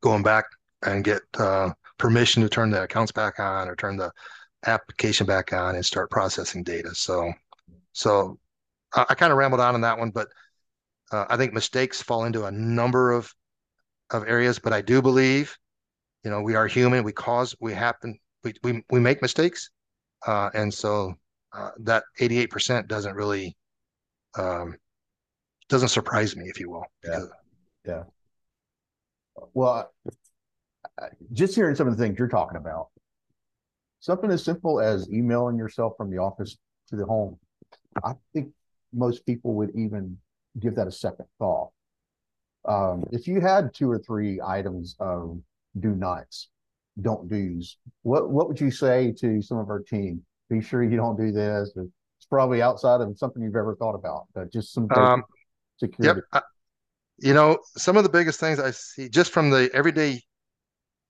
going 0.00 0.22
back 0.22 0.44
and 0.84 1.02
get 1.02 1.22
uh, 1.40 1.70
permission 1.98 2.40
to 2.44 2.48
turn 2.48 2.70
the 2.70 2.84
accounts 2.84 3.10
back 3.10 3.40
on 3.40 3.68
or 3.68 3.74
turn 3.74 3.96
the 3.96 4.12
application 4.64 5.26
back 5.26 5.52
on 5.52 5.74
and 5.74 5.84
start 5.84 6.08
processing 6.08 6.62
data. 6.62 6.94
So, 6.94 7.32
so 7.94 8.38
I, 8.94 9.06
I 9.08 9.14
kind 9.16 9.32
of 9.32 9.38
rambled 9.38 9.60
on 9.60 9.74
on 9.74 9.80
that 9.80 9.98
one, 9.98 10.10
but 10.10 10.28
uh, 11.10 11.24
I 11.28 11.36
think 11.36 11.52
mistakes 11.52 12.00
fall 12.00 12.26
into 12.26 12.44
a 12.44 12.52
number 12.52 13.10
of 13.10 13.34
of 14.10 14.22
areas. 14.28 14.60
But 14.60 14.72
I 14.72 14.82
do 14.82 15.02
believe, 15.02 15.56
you 16.22 16.30
know, 16.30 16.42
we 16.42 16.54
are 16.54 16.68
human. 16.68 17.02
We 17.02 17.10
cause, 17.10 17.56
we 17.58 17.72
happen, 17.72 18.20
we 18.46 18.54
we 18.62 18.84
we 18.90 19.00
make 19.00 19.22
mistakes, 19.22 19.70
uh, 20.26 20.50
and 20.54 20.72
so 20.72 21.14
uh, 21.52 21.70
that 21.80 22.04
eighty 22.20 22.38
eight 22.38 22.50
percent 22.50 22.88
doesn't 22.88 23.14
really 23.14 23.56
um, 24.38 24.76
doesn't 25.68 25.88
surprise 25.88 26.36
me, 26.36 26.48
if 26.48 26.60
you 26.60 26.70
will. 26.70 26.84
Yeah. 27.04 27.20
Yeah. 27.84 28.02
Well, 29.52 29.92
just 31.32 31.54
hearing 31.54 31.74
some 31.74 31.88
of 31.88 31.96
the 31.96 32.02
things 32.02 32.18
you're 32.18 32.28
talking 32.28 32.56
about, 32.56 32.88
something 34.00 34.30
as 34.30 34.42
simple 34.44 34.80
as 34.80 35.10
emailing 35.10 35.58
yourself 35.58 35.94
from 35.96 36.10
the 36.10 36.18
office 36.18 36.56
to 36.88 36.96
the 36.96 37.04
home, 37.04 37.38
I 38.04 38.14
think 38.32 38.52
most 38.92 39.26
people 39.26 39.54
would 39.54 39.70
even 39.74 40.18
give 40.58 40.74
that 40.76 40.86
a 40.86 40.92
second 40.92 41.26
thought. 41.38 41.70
Um, 42.66 43.04
if 43.12 43.28
you 43.28 43.40
had 43.40 43.74
two 43.74 43.90
or 43.90 43.98
three 43.98 44.40
items 44.44 44.96
of 44.98 45.38
do 45.78 45.94
nots, 45.94 46.48
don't 47.00 47.28
do's, 47.28 47.76
what 48.02 48.30
what 48.30 48.48
would 48.48 48.60
you 48.60 48.70
say 48.70 49.12
to 49.18 49.42
some 49.42 49.58
of 49.58 49.68
our 49.68 49.80
team? 49.80 50.22
Be 50.48 50.60
sure 50.60 50.82
you 50.82 50.96
don't 50.96 51.16
do 51.16 51.32
this. 51.32 51.72
It's 51.76 52.26
probably 52.28 52.62
outside 52.62 53.00
of 53.00 53.16
something 53.18 53.42
you've 53.42 53.56
ever 53.56 53.74
thought 53.76 53.94
about, 53.94 54.26
but 54.34 54.52
just 54.52 54.72
some 54.72 54.88
um, 54.92 55.24
security. 55.78 56.20
Yep. 56.32 56.42
I, 56.42 56.46
you 57.18 57.34
know, 57.34 57.58
some 57.76 57.96
of 57.96 58.02
the 58.02 58.08
biggest 58.08 58.40
things 58.40 58.60
I 58.60 58.70
see 58.70 59.08
just 59.08 59.32
from 59.32 59.50
the 59.50 59.70
everyday 59.72 60.22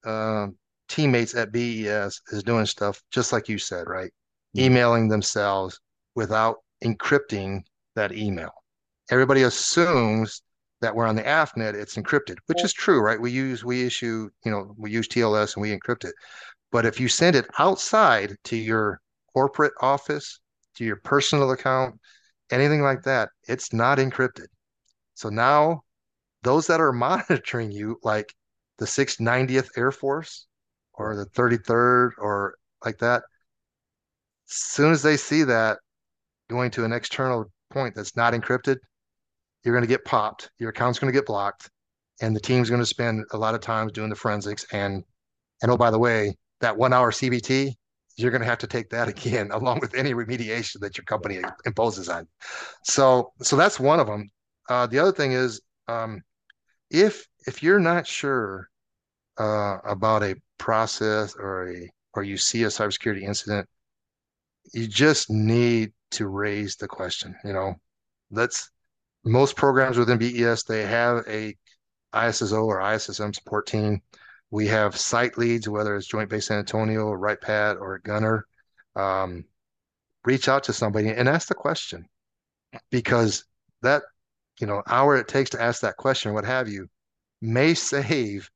uh, 0.04 0.48
teammates 0.88 1.34
at 1.34 1.52
BES 1.52 2.20
is 2.28 2.42
doing 2.42 2.66
stuff 2.66 3.02
just 3.10 3.32
like 3.32 3.48
you 3.48 3.58
said, 3.58 3.88
right? 3.88 4.10
Mm-hmm. 4.56 4.60
Emailing 4.60 5.08
themselves 5.08 5.80
without 6.14 6.56
encrypting 6.84 7.62
that 7.94 8.12
email. 8.12 8.52
Everybody 9.10 9.42
assumes 9.42 10.42
that 10.80 10.94
we're 10.94 11.06
on 11.06 11.16
the 11.16 11.22
AFNet, 11.22 11.74
it's 11.74 11.96
encrypted, 11.96 12.36
which 12.46 12.62
is 12.62 12.72
true, 12.72 13.00
right? 13.00 13.20
We 13.20 13.30
use 13.30 13.64
we 13.64 13.84
issue, 13.84 14.28
you 14.44 14.50
know, 14.50 14.74
we 14.76 14.90
use 14.90 15.08
TLS 15.08 15.56
and 15.56 15.62
we 15.62 15.76
encrypt 15.76 16.04
it. 16.04 16.14
But 16.70 16.84
if 16.84 17.00
you 17.00 17.08
send 17.08 17.36
it 17.36 17.46
outside 17.58 18.36
to 18.44 18.56
your 18.56 19.00
corporate 19.32 19.72
office, 19.80 20.40
to 20.76 20.84
your 20.84 20.96
personal 20.96 21.50
account, 21.52 21.98
anything 22.50 22.82
like 22.82 23.02
that, 23.02 23.30
it's 23.48 23.72
not 23.72 23.98
encrypted. 23.98 24.46
So 25.14 25.30
now 25.30 25.82
those 26.42 26.66
that 26.66 26.80
are 26.80 26.92
monitoring 27.08 27.72
you, 27.72 27.98
like 28.02 28.34
the 28.78 28.86
690th 28.86 29.70
Air 29.76 29.92
Force 29.92 30.46
or 30.92 31.16
the 31.16 31.26
33rd 31.26 32.10
or 32.18 32.56
like 32.84 32.98
that, 32.98 33.22
as 34.48 34.54
soon 34.54 34.92
as 34.92 35.02
they 35.02 35.16
see 35.16 35.42
that 35.44 35.78
going 36.48 36.70
to 36.72 36.84
an 36.84 36.92
external 36.92 37.50
point 37.70 37.94
that's 37.94 38.16
not 38.16 38.32
encrypted, 38.32 38.76
you're 39.66 39.74
going 39.74 39.82
to 39.82 39.88
get 39.88 40.04
popped. 40.04 40.50
Your 40.58 40.70
account's 40.70 41.00
going 41.00 41.12
to 41.12 41.18
get 41.18 41.26
blocked, 41.26 41.68
and 42.22 42.34
the 42.34 42.40
team's 42.40 42.70
going 42.70 42.80
to 42.80 42.86
spend 42.86 43.24
a 43.32 43.36
lot 43.36 43.56
of 43.56 43.60
time 43.60 43.88
doing 43.88 44.08
the 44.08 44.16
forensics. 44.16 44.64
And 44.72 45.02
and 45.60 45.72
oh, 45.72 45.76
by 45.76 45.90
the 45.90 45.98
way, 45.98 46.36
that 46.60 46.76
one 46.76 46.92
hour 46.92 47.10
CBT, 47.10 47.72
you're 48.16 48.30
going 48.30 48.42
to 48.42 48.46
have 48.46 48.58
to 48.58 48.68
take 48.68 48.88
that 48.90 49.08
again, 49.14 49.50
along 49.50 49.80
with 49.80 49.94
any 49.94 50.14
remediation 50.14 50.80
that 50.80 50.96
your 50.96 51.04
company 51.04 51.40
imposes 51.64 52.08
on. 52.08 52.28
So 52.84 53.32
so 53.42 53.56
that's 53.56 53.80
one 53.80 53.98
of 53.98 54.06
them. 54.06 54.30
Uh, 54.68 54.86
the 54.86 55.00
other 55.00 55.12
thing 55.12 55.32
is 55.32 55.60
um, 55.88 56.22
if 56.90 57.26
if 57.48 57.60
you're 57.60 57.80
not 57.80 58.06
sure 58.06 58.68
uh, 59.36 59.78
about 59.84 60.22
a 60.22 60.36
process 60.58 61.34
or 61.34 61.72
a 61.72 61.90
or 62.14 62.22
you 62.22 62.36
see 62.36 62.62
a 62.62 62.68
cybersecurity 62.68 63.22
incident, 63.22 63.68
you 64.72 64.86
just 64.86 65.28
need 65.28 65.92
to 66.12 66.28
raise 66.28 66.76
the 66.76 66.86
question. 66.86 67.34
You 67.44 67.52
know, 67.52 67.74
let's 68.30 68.70
most 69.26 69.56
programs 69.56 69.98
within 69.98 70.18
BES 70.18 70.62
they 70.62 70.84
have 70.84 71.24
a 71.28 71.56
ISSO 72.14 72.64
or 72.64 72.78
ISSM 72.78 73.34
support 73.34 73.66
team. 73.66 74.00
We 74.50 74.68
have 74.68 74.96
site 74.96 75.36
leads, 75.36 75.68
whether 75.68 75.96
it's 75.96 76.06
Joint 76.06 76.30
Base 76.30 76.46
San 76.46 76.58
Antonio, 76.58 77.06
or 77.06 77.18
Wright-Patt, 77.18 77.76
or 77.76 77.98
Gunter. 77.98 78.46
Um, 78.94 79.44
reach 80.24 80.48
out 80.48 80.64
to 80.64 80.72
somebody 80.72 81.08
and 81.08 81.28
ask 81.28 81.48
the 81.48 81.54
question. 81.54 82.08
Because 82.90 83.44
that 83.82 84.02
you 84.60 84.66
know 84.66 84.82
hour 84.86 85.16
it 85.16 85.28
takes 85.28 85.50
to 85.50 85.62
ask 85.62 85.82
that 85.82 85.96
question 85.96 86.34
what 86.34 86.44
have 86.44 86.68
you 86.68 86.88
may 87.40 87.74
save 87.74 88.50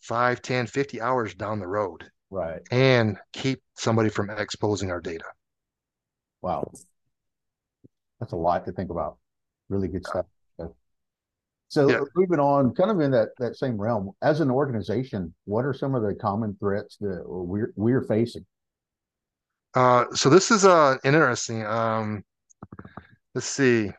5 0.00 0.42
10 0.42 0.66
50 0.66 1.00
hours 1.00 1.34
down 1.34 1.58
the 1.58 1.66
road. 1.66 2.04
Right. 2.30 2.62
And 2.70 3.18
keep 3.32 3.62
somebody 3.74 4.08
from 4.08 4.30
exposing 4.30 4.90
our 4.90 5.00
data. 5.00 5.24
Wow. 6.42 6.70
That's 8.20 8.32
a 8.32 8.36
lot 8.36 8.64
to 8.66 8.72
think 8.72 8.90
about 8.90 9.18
really 9.68 9.88
good 9.88 10.06
stuff 10.06 10.26
so 11.68 11.90
yeah. 11.90 12.00
moving 12.14 12.38
on 12.38 12.72
kind 12.74 12.90
of 12.90 13.00
in 13.00 13.10
that 13.10 13.30
that 13.38 13.56
same 13.56 13.76
realm 13.76 14.12
as 14.22 14.40
an 14.40 14.50
organization 14.50 15.34
what 15.46 15.64
are 15.64 15.74
some 15.74 15.94
of 15.94 16.02
the 16.02 16.14
common 16.14 16.56
threats 16.60 16.96
that 17.00 17.22
we're 17.26 17.72
we're 17.74 18.02
facing 18.02 18.46
uh 19.74 20.04
so 20.14 20.30
this 20.30 20.50
is 20.50 20.64
uh 20.64 20.96
interesting 21.04 21.66
um 21.66 22.22
let's 23.34 23.46
see 23.46 23.90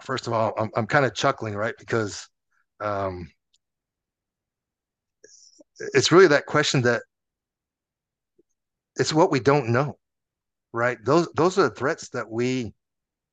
first 0.00 0.26
of 0.26 0.32
all, 0.32 0.52
I'm, 0.58 0.70
I'm 0.76 0.86
kind 0.86 1.04
of 1.04 1.14
chuckling, 1.14 1.54
right? 1.54 1.74
Because 1.78 2.28
um, 2.80 3.30
it's 5.94 6.12
really 6.12 6.28
that 6.28 6.46
question 6.46 6.82
that 6.82 7.02
it's 8.96 9.14
what 9.14 9.30
we 9.30 9.40
don't 9.40 9.70
know, 9.70 9.98
right? 10.72 10.98
Those 11.04 11.28
those 11.34 11.58
are 11.58 11.68
the 11.68 11.74
threats 11.74 12.10
that 12.10 12.30
we, 12.30 12.72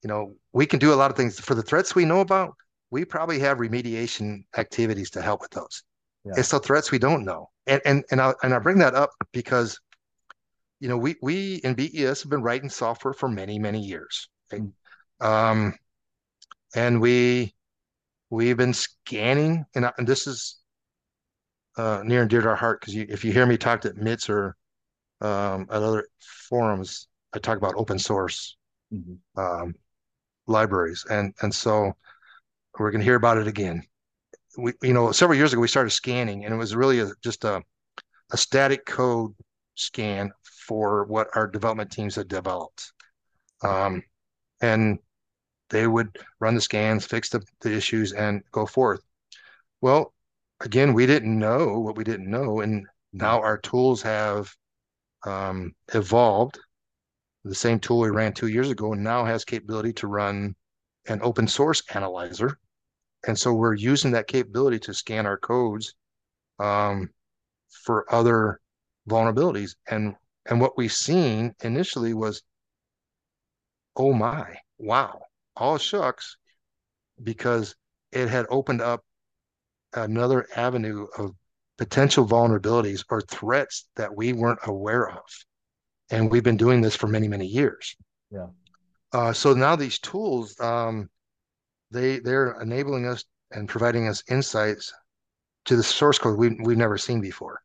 you 0.03 0.07
know, 0.07 0.35
we 0.53 0.65
can 0.65 0.79
do 0.79 0.93
a 0.93 0.95
lot 0.95 1.11
of 1.11 1.17
things 1.17 1.39
for 1.39 1.55
the 1.55 1.61
threats 1.61 1.95
we 1.95 2.05
know 2.05 2.21
about. 2.21 2.55
We 2.89 3.05
probably 3.05 3.39
have 3.39 3.59
remediation 3.59 4.43
activities 4.57 5.09
to 5.11 5.21
help 5.21 5.41
with 5.41 5.51
those. 5.51 5.83
Yeah. 6.25 6.33
It's 6.37 6.49
the 6.49 6.59
threats 6.59 6.91
we 6.91 6.99
don't 6.99 7.23
know, 7.23 7.49
and 7.67 7.81
and 7.85 8.03
and 8.11 8.21
I 8.21 8.33
and 8.43 8.53
I 8.53 8.59
bring 8.59 8.77
that 8.79 8.93
up 8.93 9.11
because, 9.31 9.79
you 10.79 10.87
know, 10.87 10.97
we 10.97 11.15
we 11.21 11.55
in 11.63 11.73
BES 11.73 12.21
have 12.21 12.29
been 12.29 12.43
writing 12.43 12.69
software 12.69 13.13
for 13.13 13.29
many 13.29 13.57
many 13.57 13.79
years. 13.79 14.29
Okay? 14.53 14.63
Um, 15.19 15.73
and 16.75 17.01
we 17.01 17.55
we've 18.29 18.57
been 18.57 18.73
scanning, 18.73 19.65
and, 19.75 19.91
and 19.97 20.07
this 20.07 20.27
is 20.27 20.57
uh, 21.77 22.01
near 22.05 22.21
and 22.21 22.29
dear 22.29 22.41
to 22.41 22.49
our 22.49 22.55
heart 22.55 22.81
because 22.81 22.95
if 22.95 23.23
you 23.23 23.31
hear 23.31 23.45
me 23.45 23.57
talk 23.57 23.85
at 23.85 23.97
MITS 23.97 24.29
or 24.29 24.55
um, 25.21 25.67
at 25.71 25.81
other 25.81 26.07
forums, 26.19 27.07
I 27.33 27.39
talk 27.39 27.57
about 27.57 27.75
open 27.77 27.97
source 27.97 28.57
mm-hmm. 28.93 29.39
um, 29.39 29.75
libraries, 30.47 31.05
and 31.09 31.33
and 31.41 31.53
so 31.53 31.93
we're 32.79 32.91
going 32.91 33.01
to 33.01 33.05
hear 33.05 33.15
about 33.15 33.37
it 33.37 33.47
again. 33.47 33.83
We, 34.57 34.73
you 34.81 34.93
know, 34.93 35.11
several 35.11 35.37
years 35.37 35.53
ago 35.53 35.61
we 35.61 35.67
started 35.67 35.91
scanning, 35.91 36.45
and 36.45 36.53
it 36.53 36.57
was 36.57 36.75
really 36.75 36.99
a, 36.99 37.09
just 37.23 37.43
a 37.43 37.61
a 38.31 38.37
static 38.37 38.85
code 38.85 39.33
scan 39.75 40.31
for 40.67 41.05
what 41.05 41.27
our 41.35 41.47
development 41.47 41.91
teams 41.91 42.15
had 42.15 42.27
developed. 42.27 42.93
Um, 43.63 44.03
and 44.61 44.99
they 45.69 45.87
would 45.87 46.17
run 46.39 46.55
the 46.55 46.61
scans, 46.61 47.05
fix 47.05 47.29
the, 47.29 47.41
the 47.61 47.73
issues, 47.73 48.13
and 48.13 48.41
go 48.51 48.65
forth. 48.65 49.01
Well, 49.81 50.13
again, 50.59 50.93
we 50.93 51.05
didn't 51.05 51.37
know 51.37 51.79
what 51.79 51.95
we 51.95 52.03
didn't 52.03 52.29
know, 52.29 52.61
and 52.61 52.85
now 53.13 53.41
our 53.41 53.57
tools 53.57 54.01
have 54.03 54.53
um, 55.25 55.73
evolved. 55.93 56.59
The 57.43 57.55
same 57.55 57.79
tool 57.79 57.99
we 57.99 58.09
ran 58.09 58.33
two 58.33 58.47
years 58.47 58.69
ago 58.69 58.93
now 58.93 59.25
has 59.25 59.43
capability 59.43 59.93
to 59.93 60.07
run 60.07 60.55
an 61.07 61.19
open 61.23 61.47
source 61.47 61.81
analyzer, 61.93 62.59
and 63.25 63.37
so 63.37 63.53
we're 63.53 63.73
using 63.73 64.11
that 64.11 64.27
capability 64.27 64.79
to 64.79 64.93
scan 64.93 65.25
our 65.25 65.37
codes 65.37 65.95
um, 66.59 67.09
for 67.83 68.05
other 68.13 68.59
vulnerabilities. 69.09 69.75
And 69.89 70.15
and 70.45 70.61
what 70.61 70.77
we've 70.77 70.93
seen 70.93 71.55
initially 71.63 72.13
was, 72.13 72.43
oh 73.95 74.13
my, 74.13 74.55
wow, 74.77 75.21
all 75.55 75.77
shucks 75.77 76.37
because 77.23 77.75
it 78.11 78.27
had 78.27 78.45
opened 78.49 78.81
up 78.81 79.03
another 79.93 80.47
avenue 80.55 81.07
of 81.17 81.35
potential 81.77 82.27
vulnerabilities 82.27 83.03
or 83.09 83.21
threats 83.21 83.87
that 83.95 84.15
we 84.15 84.33
weren't 84.33 84.59
aware 84.63 85.09
of. 85.09 85.23
And 86.11 86.29
we've 86.29 86.43
been 86.43 86.57
doing 86.57 86.81
this 86.81 86.95
for 86.95 87.07
many, 87.07 87.27
many 87.27 87.47
years. 87.47 87.95
Yeah. 88.29 88.47
Uh, 89.13 89.33
so 89.33 89.53
now 89.53 89.75
these 89.75 89.99
tools, 89.99 90.59
um, 90.59 91.09
they 91.89 92.19
they're 92.19 92.59
enabling 92.61 93.05
us 93.07 93.25
and 93.51 93.67
providing 93.67 94.07
us 94.07 94.23
insights 94.29 94.93
to 95.65 95.75
the 95.75 95.83
source 95.83 96.17
code 96.17 96.37
we 96.37 96.57
we've 96.63 96.77
never 96.77 96.97
seen 96.97 97.19
before, 97.19 97.61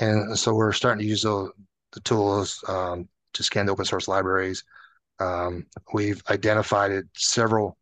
and 0.00 0.36
so 0.36 0.54
we're 0.54 0.72
starting 0.72 1.00
to 1.02 1.08
use 1.08 1.22
the, 1.22 1.50
the 1.92 2.00
tools 2.00 2.62
um, 2.66 3.08
to 3.34 3.42
scan 3.42 3.66
the 3.66 3.72
open 3.72 3.84
source 3.84 4.08
libraries. 4.08 4.64
Um, 5.20 5.66
we've 5.92 6.22
identified 6.28 7.04
several 7.14 7.76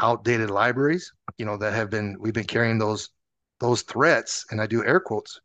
outdated 0.00 0.50
libraries, 0.50 1.12
you 1.36 1.44
know, 1.44 1.58
that 1.58 1.74
have 1.74 1.90
been 1.90 2.16
we've 2.18 2.34
been 2.34 2.44
carrying 2.44 2.78
those 2.78 3.10
those 3.60 3.82
threats, 3.82 4.46
and 4.50 4.60
I 4.60 4.66
do 4.66 4.84
air 4.84 5.00
quotes, 5.00 5.40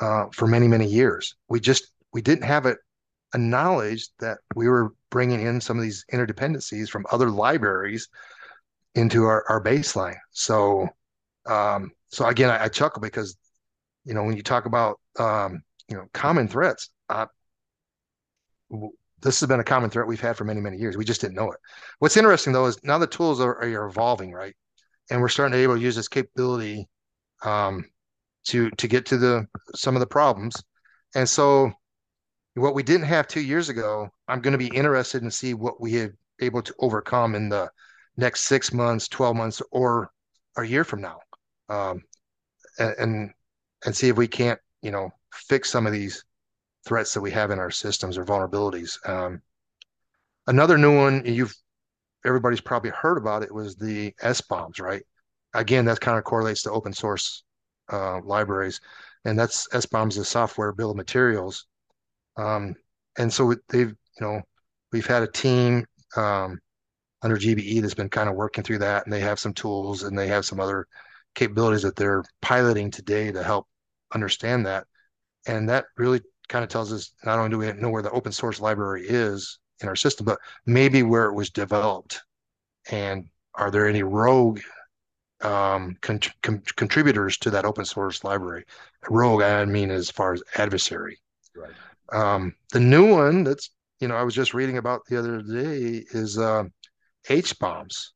uh, 0.00 0.26
for 0.32 0.46
many 0.46 0.68
many 0.68 0.86
years. 0.86 1.34
We 1.48 1.58
just 1.58 1.92
we 2.12 2.22
didn't 2.22 2.44
have 2.44 2.66
it 2.66 2.78
a 3.34 3.38
knowledge 3.38 4.08
that 4.20 4.38
we 4.54 4.68
were 4.68 4.94
bringing 5.10 5.42
in 5.46 5.60
some 5.60 5.78
of 5.78 5.82
these 5.82 6.04
interdependencies 6.12 6.88
from 6.88 7.06
other 7.10 7.30
libraries 7.30 8.08
into 8.94 9.24
our, 9.24 9.44
our 9.48 9.62
baseline. 9.62 10.16
So, 10.32 10.88
um, 11.46 11.92
so 12.08 12.26
again, 12.26 12.50
I, 12.50 12.64
I, 12.64 12.68
chuckle 12.68 13.00
because, 13.00 13.36
you 14.04 14.14
know, 14.14 14.22
when 14.22 14.36
you 14.36 14.42
talk 14.42 14.66
about, 14.66 15.00
um, 15.18 15.62
you 15.88 15.96
know, 15.96 16.04
common 16.12 16.46
threats, 16.46 16.90
uh, 17.08 17.26
this 19.22 19.40
has 19.40 19.48
been 19.48 19.60
a 19.60 19.64
common 19.64 19.88
threat 19.90 20.06
we've 20.06 20.20
had 20.20 20.36
for 20.36 20.44
many, 20.44 20.60
many 20.60 20.76
years. 20.76 20.96
We 20.96 21.04
just 21.04 21.20
didn't 21.20 21.36
know 21.36 21.50
it. 21.50 21.58
What's 22.00 22.16
interesting 22.16 22.52
though 22.52 22.66
is 22.66 22.78
now 22.82 22.98
the 22.98 23.06
tools 23.06 23.40
are, 23.40 23.62
are 23.62 23.86
evolving, 23.86 24.32
right? 24.32 24.54
And 25.10 25.20
we're 25.20 25.28
starting 25.28 25.52
to 25.52 25.58
be 25.58 25.62
able 25.62 25.76
to 25.76 25.80
use 25.80 25.96
this 25.96 26.08
capability 26.08 26.88
um, 27.42 27.84
to 28.44 28.70
to 28.70 28.88
get 28.88 29.06
to 29.06 29.16
the 29.16 29.46
some 29.74 29.96
of 29.96 30.00
the 30.00 30.06
problems. 30.06 30.56
And 31.14 31.28
so 31.28 31.72
what 32.54 32.74
we 32.74 32.82
didn't 32.82 33.06
have 33.06 33.26
two 33.26 33.40
years 33.40 33.68
ago, 33.68 34.10
I'm 34.28 34.40
going 34.40 34.52
to 34.52 34.58
be 34.58 34.68
interested 34.68 35.22
in 35.22 35.30
see 35.30 35.54
what 35.54 35.80
we 35.80 35.94
have 35.94 36.12
able 36.40 36.62
to 36.62 36.74
overcome 36.78 37.34
in 37.34 37.48
the 37.48 37.70
next 38.16 38.42
six 38.42 38.72
months, 38.72 39.08
12 39.08 39.36
months, 39.36 39.62
or 39.70 40.10
a 40.56 40.64
year 40.64 40.84
from 40.84 41.00
now. 41.00 41.20
Um, 41.68 42.02
and, 42.78 43.32
and 43.84 43.96
see 43.96 44.08
if 44.08 44.16
we 44.16 44.28
can't, 44.28 44.60
you 44.82 44.90
know, 44.90 45.10
fix 45.32 45.70
some 45.70 45.86
of 45.86 45.92
these 45.92 46.24
threats 46.86 47.14
that 47.14 47.20
we 47.20 47.30
have 47.30 47.50
in 47.50 47.58
our 47.58 47.70
systems 47.70 48.18
or 48.18 48.24
vulnerabilities. 48.24 48.96
Um, 49.08 49.40
another 50.46 50.76
new 50.76 50.96
one 50.96 51.22
you've 51.24 51.54
everybody's 52.24 52.60
probably 52.60 52.90
heard 52.90 53.18
about 53.18 53.42
it 53.42 53.52
was 53.52 53.76
the 53.76 54.14
SBOMs, 54.22 54.80
right? 54.80 55.02
Again, 55.54 55.84
that 55.86 56.00
kind 56.00 56.18
of 56.18 56.24
correlates 56.24 56.62
to 56.62 56.70
open 56.70 56.92
source 56.92 57.44
uh, 57.92 58.20
libraries, 58.22 58.80
and 59.24 59.38
that's 59.38 59.68
SBOMs, 59.68 60.16
the 60.16 60.24
software 60.24 60.72
bill 60.72 60.90
of 60.90 60.96
materials. 60.96 61.66
Um, 62.36 62.74
and 63.18 63.32
so 63.32 63.54
they've, 63.68 63.88
you 63.90 64.20
know, 64.20 64.42
we've 64.92 65.06
had 65.06 65.22
a 65.22 65.30
team 65.30 65.84
um, 66.16 66.58
under 67.22 67.36
GBE 67.36 67.80
that's 67.80 67.94
been 67.94 68.08
kind 68.08 68.28
of 68.28 68.34
working 68.34 68.64
through 68.64 68.78
that, 68.78 69.04
and 69.04 69.12
they 69.12 69.20
have 69.20 69.38
some 69.38 69.54
tools 69.54 70.02
and 70.02 70.18
they 70.18 70.28
have 70.28 70.44
some 70.44 70.60
other 70.60 70.86
capabilities 71.34 71.82
that 71.82 71.96
they're 71.96 72.24
piloting 72.40 72.90
today 72.90 73.32
to 73.32 73.42
help 73.42 73.66
understand 74.14 74.66
that. 74.66 74.86
And 75.46 75.68
that 75.68 75.86
really 75.96 76.20
kind 76.48 76.62
of 76.62 76.68
tells 76.68 76.92
us 76.92 77.12
not 77.24 77.38
only 77.38 77.50
do 77.50 77.58
we 77.58 77.72
know 77.72 77.90
where 77.90 78.02
the 78.02 78.10
open 78.10 78.32
source 78.32 78.60
library 78.60 79.06
is 79.08 79.58
in 79.80 79.88
our 79.88 79.96
system, 79.96 80.26
but 80.26 80.38
maybe 80.66 81.02
where 81.02 81.26
it 81.26 81.34
was 81.34 81.50
developed. 81.50 82.20
And 82.90 83.28
are 83.54 83.70
there 83.70 83.88
any 83.88 84.02
rogue 84.02 84.60
um, 85.40 85.96
con- 86.00 86.20
con- 86.42 86.62
contributors 86.76 87.38
to 87.38 87.50
that 87.50 87.64
open 87.64 87.84
source 87.84 88.24
library? 88.24 88.64
Rogue, 89.08 89.42
I 89.42 89.64
mean, 89.64 89.90
as 89.90 90.10
far 90.10 90.34
as 90.34 90.42
adversary. 90.56 91.18
Right. 91.56 91.72
Um, 92.12 92.54
the 92.72 92.80
new 92.80 93.10
one 93.10 93.44
that's 93.44 93.70
you 94.00 94.08
know 94.08 94.16
I 94.16 94.22
was 94.22 94.34
just 94.34 94.54
reading 94.54 94.78
about 94.78 95.02
the 95.08 95.18
other 95.18 95.42
day 95.42 96.04
is 96.10 96.38
uh, 96.38 96.64
HBOMs. 97.28 98.08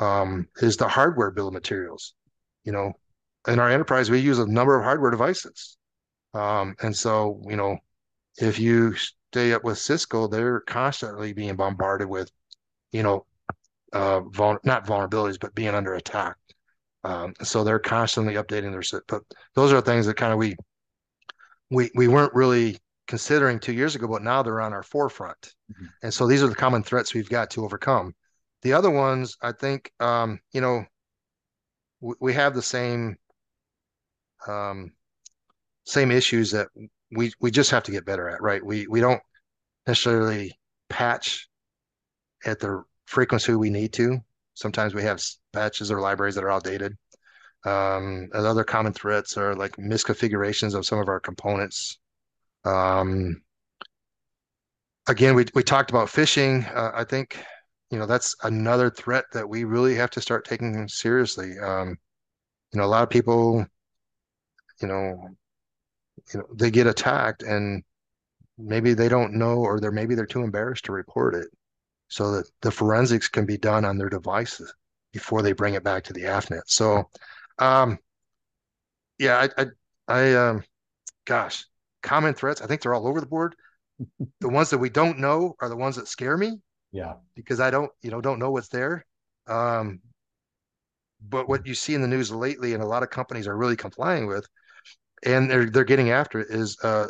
Um, 0.00 0.48
is 0.60 0.76
the 0.76 0.88
hardware 0.88 1.30
bill 1.30 1.48
of 1.48 1.54
materials. 1.54 2.14
You 2.64 2.72
know, 2.72 2.92
in 3.46 3.58
our 3.60 3.70
enterprise 3.70 4.10
we 4.10 4.18
use 4.18 4.38
a 4.38 4.46
number 4.46 4.76
of 4.76 4.84
hardware 4.84 5.10
devices, 5.10 5.76
um, 6.34 6.74
and 6.82 6.96
so 6.96 7.40
you 7.48 7.56
know 7.56 7.78
if 8.36 8.58
you 8.58 8.94
stay 8.94 9.52
up 9.52 9.64
with 9.64 9.78
Cisco, 9.78 10.26
they're 10.26 10.60
constantly 10.60 11.32
being 11.32 11.56
bombarded 11.56 12.08
with 12.08 12.30
you 12.92 13.02
know 13.02 13.26
uh, 13.92 14.20
vul- 14.20 14.58
not 14.64 14.86
vulnerabilities 14.86 15.38
but 15.40 15.54
being 15.54 15.74
under 15.74 15.94
attack. 15.94 16.36
Um, 17.04 17.34
so 17.42 17.64
they're 17.64 17.78
constantly 17.78 18.34
updating 18.34 18.72
their 18.72 19.02
but 19.06 19.22
those 19.54 19.72
are 19.72 19.80
things 19.80 20.06
that 20.06 20.16
kind 20.16 20.32
of 20.32 20.38
we 20.38 20.56
we 21.70 21.90
we 21.94 22.08
weren't 22.08 22.34
really 22.34 22.78
considering 23.06 23.58
two 23.58 23.72
years 23.72 23.94
ago, 23.94 24.08
but 24.08 24.22
now 24.22 24.42
they're 24.42 24.60
on 24.60 24.72
our 24.72 24.82
forefront. 24.82 25.54
Mm-hmm. 25.72 25.86
And 26.02 26.14
so 26.14 26.26
these 26.26 26.42
are 26.42 26.48
the 26.48 26.54
common 26.54 26.82
threats 26.82 27.14
we've 27.14 27.28
got 27.28 27.50
to 27.50 27.64
overcome. 27.64 28.14
The 28.62 28.72
other 28.72 28.90
ones, 28.90 29.36
I 29.42 29.52
think, 29.52 29.92
um, 30.00 30.40
you 30.52 30.60
know, 30.60 30.84
w- 32.00 32.16
we 32.20 32.32
have 32.32 32.54
the 32.54 32.62
same 32.62 33.16
um, 34.46 34.92
same 35.86 36.10
issues 36.10 36.50
that 36.52 36.68
we 37.10 37.32
we 37.40 37.50
just 37.50 37.70
have 37.70 37.82
to 37.84 37.92
get 37.92 38.06
better 38.06 38.28
at, 38.28 38.42
right? 38.42 38.64
We 38.64 38.86
we 38.86 39.00
don't 39.00 39.20
necessarily 39.86 40.58
patch 40.88 41.48
at 42.46 42.58
the 42.58 42.82
frequency 43.06 43.54
we 43.54 43.70
need 43.70 43.92
to. 43.94 44.18
Sometimes 44.54 44.94
we 44.94 45.02
have 45.02 45.22
patches 45.52 45.90
or 45.90 46.00
libraries 46.00 46.34
that 46.36 46.44
are 46.44 46.50
outdated. 46.50 46.96
Um, 47.66 48.28
other 48.34 48.64
common 48.64 48.92
threats 48.92 49.36
are 49.36 49.54
like 49.54 49.76
misconfigurations 49.76 50.74
of 50.74 50.86
some 50.86 50.98
of 50.98 51.08
our 51.08 51.20
components 51.20 51.98
um, 52.64 53.42
again, 55.08 55.34
we 55.34 55.46
we 55.54 55.62
talked 55.62 55.90
about 55.90 56.08
phishing. 56.08 56.64
Uh, 56.74 56.92
I 56.94 57.04
think 57.04 57.38
you 57.90 57.98
know 57.98 58.06
that's 58.06 58.34
another 58.44 58.90
threat 58.90 59.24
that 59.32 59.48
we 59.48 59.64
really 59.64 59.94
have 59.94 60.10
to 60.10 60.20
start 60.20 60.44
taking 60.44 60.88
seriously. 60.88 61.58
Um, 61.58 61.96
you 62.72 62.80
know, 62.80 62.86
a 62.86 62.88
lot 62.88 63.02
of 63.02 63.10
people, 63.10 63.66
you 64.80 64.88
know, 64.88 65.28
you 66.32 66.40
know, 66.40 66.46
they 66.54 66.70
get 66.70 66.86
attacked 66.86 67.42
and 67.42 67.82
maybe 68.58 68.94
they 68.94 69.08
don't 69.08 69.34
know, 69.34 69.56
or 69.56 69.80
they're 69.80 69.92
maybe 69.92 70.14
they're 70.14 70.26
too 70.26 70.42
embarrassed 70.42 70.86
to 70.86 70.92
report 70.92 71.34
it, 71.34 71.48
so 72.08 72.32
that 72.32 72.50
the 72.62 72.70
forensics 72.70 73.28
can 73.28 73.46
be 73.46 73.58
done 73.58 73.84
on 73.84 73.98
their 73.98 74.10
devices 74.10 74.72
before 75.12 75.42
they 75.42 75.52
bring 75.52 75.74
it 75.74 75.84
back 75.84 76.04
to 76.04 76.12
the 76.12 76.22
AFNet. 76.22 76.62
So, 76.66 77.04
um, 77.58 77.98
yeah, 79.18 79.48
I, 79.58 79.62
I, 79.62 79.66
I 80.08 80.34
um, 80.34 80.64
gosh, 81.26 81.66
common 82.04 82.34
threats. 82.34 82.62
I 82.62 82.66
think 82.66 82.82
they're 82.82 82.94
all 82.94 83.08
over 83.08 83.20
the 83.20 83.26
board. 83.26 83.56
the 84.40 84.48
ones 84.48 84.70
that 84.70 84.78
we 84.78 84.90
don't 84.90 85.18
know 85.18 85.56
are 85.60 85.68
the 85.68 85.76
ones 85.76 85.96
that 85.96 86.06
scare 86.06 86.36
me. 86.36 86.60
Yeah. 86.92 87.14
Because 87.34 87.58
I 87.58 87.70
don't, 87.70 87.90
you 88.02 88.10
know, 88.10 88.20
don't 88.20 88.38
know 88.38 88.52
what's 88.52 88.68
there. 88.68 89.04
Um, 89.48 90.00
but 91.28 91.48
what 91.48 91.66
you 91.66 91.74
see 91.74 91.94
in 91.94 92.02
the 92.02 92.08
news 92.08 92.30
lately, 92.30 92.74
and 92.74 92.82
a 92.82 92.86
lot 92.86 93.02
of 93.02 93.10
companies 93.10 93.48
are 93.48 93.56
really 93.56 93.76
complying 93.76 94.26
with, 94.26 94.46
and 95.24 95.50
they're 95.50 95.70
they're 95.70 95.84
getting 95.84 96.10
after 96.10 96.40
it, 96.40 96.48
is 96.50 96.76
uh, 96.82 97.06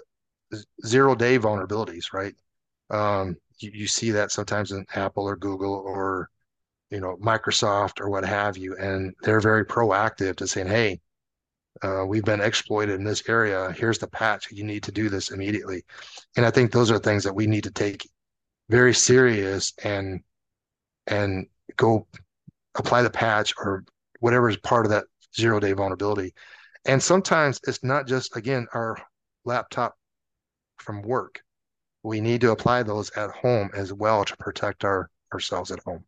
zero 0.86 1.14
day 1.14 1.38
vulnerabilities, 1.38 2.12
right? 2.12 2.34
Um, 2.90 3.36
you, 3.58 3.70
you 3.74 3.86
see 3.86 4.12
that 4.12 4.30
sometimes 4.30 4.72
in 4.72 4.84
Apple 4.94 5.24
or 5.24 5.36
Google 5.36 5.74
or 5.74 6.28
you 6.90 7.00
know 7.00 7.16
Microsoft 7.16 8.00
or 8.00 8.08
what 8.08 8.24
have 8.24 8.56
you, 8.56 8.76
and 8.76 9.14
they're 9.22 9.40
very 9.40 9.64
proactive 9.64 10.36
to 10.36 10.46
saying, 10.46 10.68
hey, 10.68 11.00
uh, 11.82 12.04
we've 12.06 12.24
been 12.24 12.40
exploited 12.40 12.94
in 12.94 13.04
this 13.04 13.28
area. 13.28 13.72
Here's 13.72 13.98
the 13.98 14.06
patch. 14.06 14.50
You 14.50 14.64
need 14.64 14.82
to 14.84 14.92
do 14.92 15.08
this 15.08 15.30
immediately. 15.30 15.84
And 16.36 16.46
I 16.46 16.50
think 16.50 16.70
those 16.70 16.90
are 16.90 16.98
things 16.98 17.24
that 17.24 17.34
we 17.34 17.46
need 17.46 17.64
to 17.64 17.70
take 17.70 18.08
very 18.68 18.94
serious 18.94 19.72
and 19.82 20.22
and 21.06 21.46
go 21.76 22.06
apply 22.76 23.02
the 23.02 23.10
patch 23.10 23.52
or 23.58 23.84
whatever 24.20 24.48
is 24.48 24.56
part 24.58 24.86
of 24.86 24.90
that 24.90 25.04
zero 25.36 25.60
day 25.60 25.72
vulnerability. 25.72 26.32
And 26.86 27.02
sometimes 27.02 27.60
it's 27.66 27.82
not 27.82 28.06
just 28.06 28.36
again 28.36 28.66
our 28.72 28.96
laptop 29.44 29.96
from 30.78 31.02
work. 31.02 31.42
We 32.02 32.20
need 32.20 32.40
to 32.42 32.52
apply 32.52 32.82
those 32.82 33.10
at 33.12 33.30
home 33.30 33.70
as 33.74 33.92
well 33.92 34.24
to 34.24 34.36
protect 34.36 34.84
our 34.84 35.10
ourselves 35.32 35.70
at 35.72 35.80
home. 35.80 36.04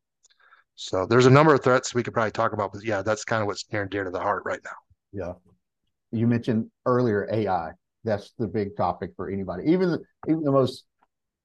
So 0.76 1.06
there's 1.06 1.26
a 1.26 1.30
number 1.30 1.54
of 1.54 1.64
threats 1.64 1.94
we 1.94 2.02
could 2.02 2.14
probably 2.14 2.30
talk 2.30 2.52
about, 2.52 2.72
but 2.72 2.84
yeah, 2.84 3.02
that's 3.02 3.24
kind 3.24 3.42
of 3.42 3.48
what's 3.48 3.64
near 3.72 3.82
and 3.82 3.90
dear 3.90 4.04
to 4.04 4.10
the 4.10 4.20
heart 4.20 4.42
right 4.44 4.60
now. 4.62 4.76
Yeah 5.12 5.32
you 6.12 6.26
mentioned 6.26 6.70
earlier 6.84 7.28
AI. 7.32 7.72
That's 8.04 8.32
the 8.38 8.46
big 8.46 8.76
topic 8.76 9.10
for 9.16 9.30
anybody, 9.30 9.64
even 9.70 9.90
the, 9.90 10.00
even 10.28 10.42
the 10.42 10.52
most 10.52 10.84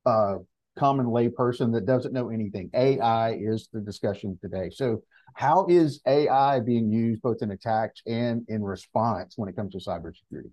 uh, 0.06 0.36
common 0.78 1.10
lay 1.10 1.30
person 1.30 1.72
that 1.72 1.86
doesn't 1.86 2.14
know 2.14 2.30
anything. 2.30 2.70
AI 2.74 3.34
is 3.34 3.68
the 3.74 3.82
discussion 3.82 4.38
today. 4.42 4.70
So, 4.72 5.02
how 5.34 5.66
is 5.68 6.02
AI 6.06 6.60
being 6.60 6.92
used 6.92 7.22
both 7.22 7.42
in 7.42 7.52
attacks 7.52 8.02
and 8.06 8.44
in 8.50 8.64
response 8.64 9.34
when 9.38 9.50
it 9.50 9.56
comes 9.56 9.74
to 9.74 9.80
cybersecurity? 9.80 10.52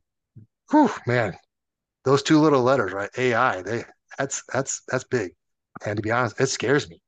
Whew, 0.71 0.91
man, 1.07 1.35
those 2.05 2.23
two 2.23 2.41
little 2.41 2.63
letters, 2.63 2.93
right? 2.93 3.11
AI. 3.19 3.63
They 3.63 3.85
that's 4.17 4.43
that's 4.53 4.83
that's 4.89 5.05
big. 5.05 5.33
And 5.85 5.97
to 5.97 6.03
be 6.03 6.11
honest, 6.11 6.41
it 6.41 6.47
scares 6.47 6.89
me. 6.89 7.01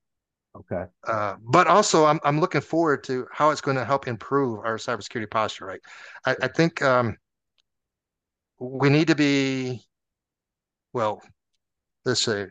Okay. 0.56 0.84
Uh, 1.06 1.36
but 1.40 1.68
also, 1.68 2.04
I'm 2.06 2.18
I'm 2.24 2.40
looking 2.40 2.60
forward 2.60 3.04
to 3.04 3.26
how 3.32 3.50
it's 3.50 3.60
going 3.60 3.76
to 3.76 3.84
help 3.84 4.08
improve 4.08 4.58
our 4.60 4.76
cybersecurity 4.76 5.30
posture. 5.30 5.66
Right. 5.66 5.80
I, 6.26 6.36
I 6.42 6.48
think 6.48 6.82
um, 6.82 7.16
we 8.58 8.90
need 8.90 9.08
to 9.08 9.14
be, 9.16 9.82
well, 10.92 11.22
let's 12.04 12.22
say, 12.22 12.48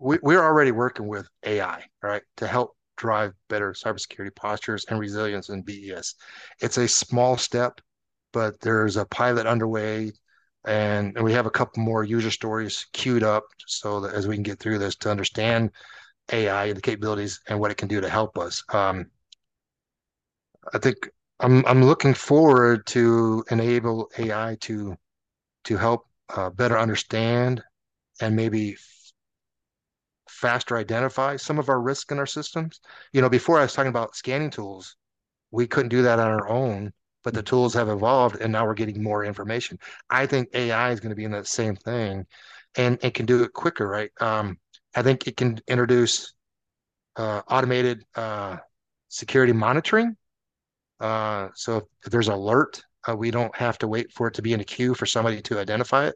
we 0.00 0.18
we're 0.22 0.42
already 0.44 0.72
working 0.72 1.08
with 1.08 1.28
AI, 1.44 1.84
right, 2.02 2.22
to 2.38 2.46
help 2.46 2.76
drive 2.96 3.34
better 3.48 3.72
cybersecurity 3.72 4.34
postures 4.34 4.84
and 4.88 5.00
resilience 5.00 5.48
in 5.50 5.62
BES. 5.62 6.14
It's 6.60 6.78
a 6.78 6.88
small 6.88 7.36
step, 7.36 7.80
but 8.32 8.60
there's 8.60 8.96
a 8.96 9.06
pilot 9.06 9.46
underway 9.46 10.12
and, 10.66 11.16
and 11.16 11.24
we 11.24 11.32
have 11.34 11.46
a 11.46 11.50
couple 11.50 11.82
more 11.82 12.04
user 12.04 12.30
stories 12.30 12.86
queued 12.92 13.22
up 13.22 13.44
so 13.66 14.00
that 14.00 14.14
as 14.14 14.28
we 14.28 14.36
can 14.36 14.42
get 14.42 14.58
through 14.60 14.78
this 14.78 14.96
to 14.96 15.10
understand 15.10 15.70
AI 16.32 16.66
and 16.66 16.76
the 16.76 16.82
capabilities 16.82 17.40
and 17.48 17.58
what 17.60 17.70
it 17.70 17.76
can 17.76 17.88
do 17.88 18.00
to 18.00 18.08
help 18.08 18.38
us. 18.38 18.62
Um, 18.70 19.10
I 20.72 20.78
think 20.78 21.08
I'm 21.40 21.64
I'm 21.66 21.84
looking 21.84 22.14
forward 22.14 22.86
to 22.88 23.44
enable 23.50 24.10
AI 24.18 24.56
to 24.62 24.96
to 25.64 25.76
help 25.76 26.06
uh, 26.34 26.50
better 26.50 26.78
understand 26.78 27.62
and 28.20 28.36
maybe 28.36 28.76
faster 30.28 30.76
identify 30.76 31.36
some 31.36 31.58
of 31.58 31.68
our 31.68 31.80
risk 31.80 32.12
in 32.12 32.18
our 32.18 32.26
systems. 32.26 32.80
You 33.12 33.20
know, 33.20 33.28
before 33.28 33.58
I 33.58 33.62
was 33.62 33.72
talking 33.72 33.88
about 33.90 34.16
scanning 34.16 34.50
tools, 34.50 34.96
we 35.50 35.66
couldn't 35.66 35.90
do 35.90 36.02
that 36.02 36.18
on 36.18 36.28
our 36.30 36.48
own 36.48 36.92
but 37.24 37.34
the 37.34 37.42
tools 37.42 37.74
have 37.74 37.88
evolved 37.90 38.36
and 38.40 38.52
now 38.52 38.64
we're 38.64 38.74
getting 38.74 39.02
more 39.02 39.24
information. 39.24 39.78
I 40.08 40.26
think 40.26 40.48
AI 40.54 40.92
is 40.92 41.00
going 41.00 41.10
to 41.10 41.16
be 41.16 41.24
in 41.24 41.32
that 41.32 41.46
same 41.46 41.76
thing 41.76 42.26
and 42.76 42.98
it 43.02 43.14
can 43.14 43.26
do 43.26 43.42
it 43.42 43.52
quicker, 43.52 43.86
right? 43.86 44.10
Um, 44.20 44.58
I 44.94 45.02
think 45.02 45.26
it 45.26 45.36
can 45.36 45.60
introduce 45.68 46.32
uh, 47.16 47.42
automated 47.48 48.04
uh, 48.14 48.56
security 49.08 49.52
monitoring. 49.52 50.16
Uh, 51.00 51.48
so 51.54 51.78
if, 51.78 51.84
if 52.06 52.12
there's 52.12 52.28
alert, 52.28 52.82
uh, 53.08 53.16
we 53.16 53.30
don't 53.30 53.54
have 53.56 53.78
to 53.78 53.88
wait 53.88 54.12
for 54.12 54.28
it 54.28 54.34
to 54.34 54.42
be 54.42 54.52
in 54.52 54.60
a 54.60 54.64
queue 54.64 54.94
for 54.94 55.06
somebody 55.06 55.40
to 55.42 55.58
identify 55.58 56.06
it. 56.06 56.14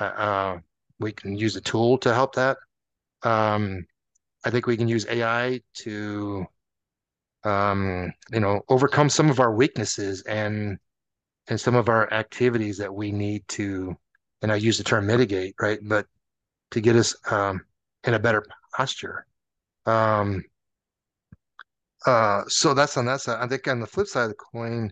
Uh, 0.00 0.04
uh, 0.04 0.58
we 1.00 1.12
can 1.12 1.36
use 1.36 1.56
a 1.56 1.60
tool 1.60 1.98
to 1.98 2.12
help 2.12 2.34
that. 2.34 2.56
Um, 3.22 3.86
I 4.44 4.50
think 4.50 4.66
we 4.66 4.76
can 4.76 4.88
use 4.88 5.06
AI 5.08 5.60
to 5.78 6.46
um, 7.44 8.12
you 8.32 8.40
know, 8.40 8.62
overcome 8.68 9.08
some 9.08 9.30
of 9.30 9.40
our 9.40 9.54
weaknesses 9.54 10.22
and 10.22 10.78
and 11.48 11.58
some 11.58 11.74
of 11.74 11.88
our 11.88 12.12
activities 12.12 12.76
that 12.76 12.94
we 12.94 13.10
need 13.10 13.42
to, 13.48 13.96
and 14.42 14.52
I 14.52 14.56
use 14.56 14.76
the 14.76 14.84
term 14.84 15.06
mitigate, 15.06 15.54
right? 15.58 15.78
But 15.82 16.06
to 16.72 16.80
get 16.80 16.94
us 16.94 17.16
um, 17.30 17.64
in 18.04 18.14
a 18.14 18.18
better 18.18 18.44
posture. 18.76 19.26
Um, 19.86 20.44
uh, 22.06 22.42
so 22.48 22.74
that's 22.74 22.96
on 22.96 23.06
that 23.06 23.20
side. 23.20 23.42
I 23.42 23.46
think 23.46 23.66
on 23.68 23.80
the 23.80 23.86
flip 23.86 24.06
side 24.06 24.24
of 24.24 24.28
the 24.30 24.34
coin, 24.34 24.90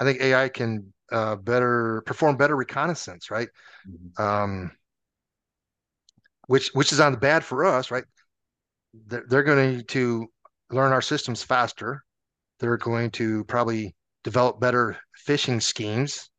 I 0.00 0.04
think 0.04 0.20
AI 0.20 0.48
can 0.48 0.92
uh, 1.10 1.36
better 1.36 2.02
perform 2.06 2.36
better 2.36 2.56
reconnaissance, 2.56 3.30
right? 3.30 3.48
Mm-hmm. 3.88 4.22
Um, 4.22 4.72
which 6.46 6.70
which 6.74 6.92
is 6.92 7.00
on 7.00 7.12
the 7.12 7.18
bad 7.18 7.44
for 7.44 7.64
us, 7.64 7.90
right? 7.90 8.04
They're, 9.06 9.24
they're 9.28 9.42
going 9.42 9.84
to 9.84 10.26
learn 10.70 10.92
our 10.92 11.02
systems 11.02 11.42
faster. 11.42 12.04
They're 12.60 12.76
going 12.76 13.10
to 13.12 13.44
probably 13.44 13.94
develop 14.22 14.60
better 14.60 14.96
phishing 15.26 15.62
schemes. 15.62 16.30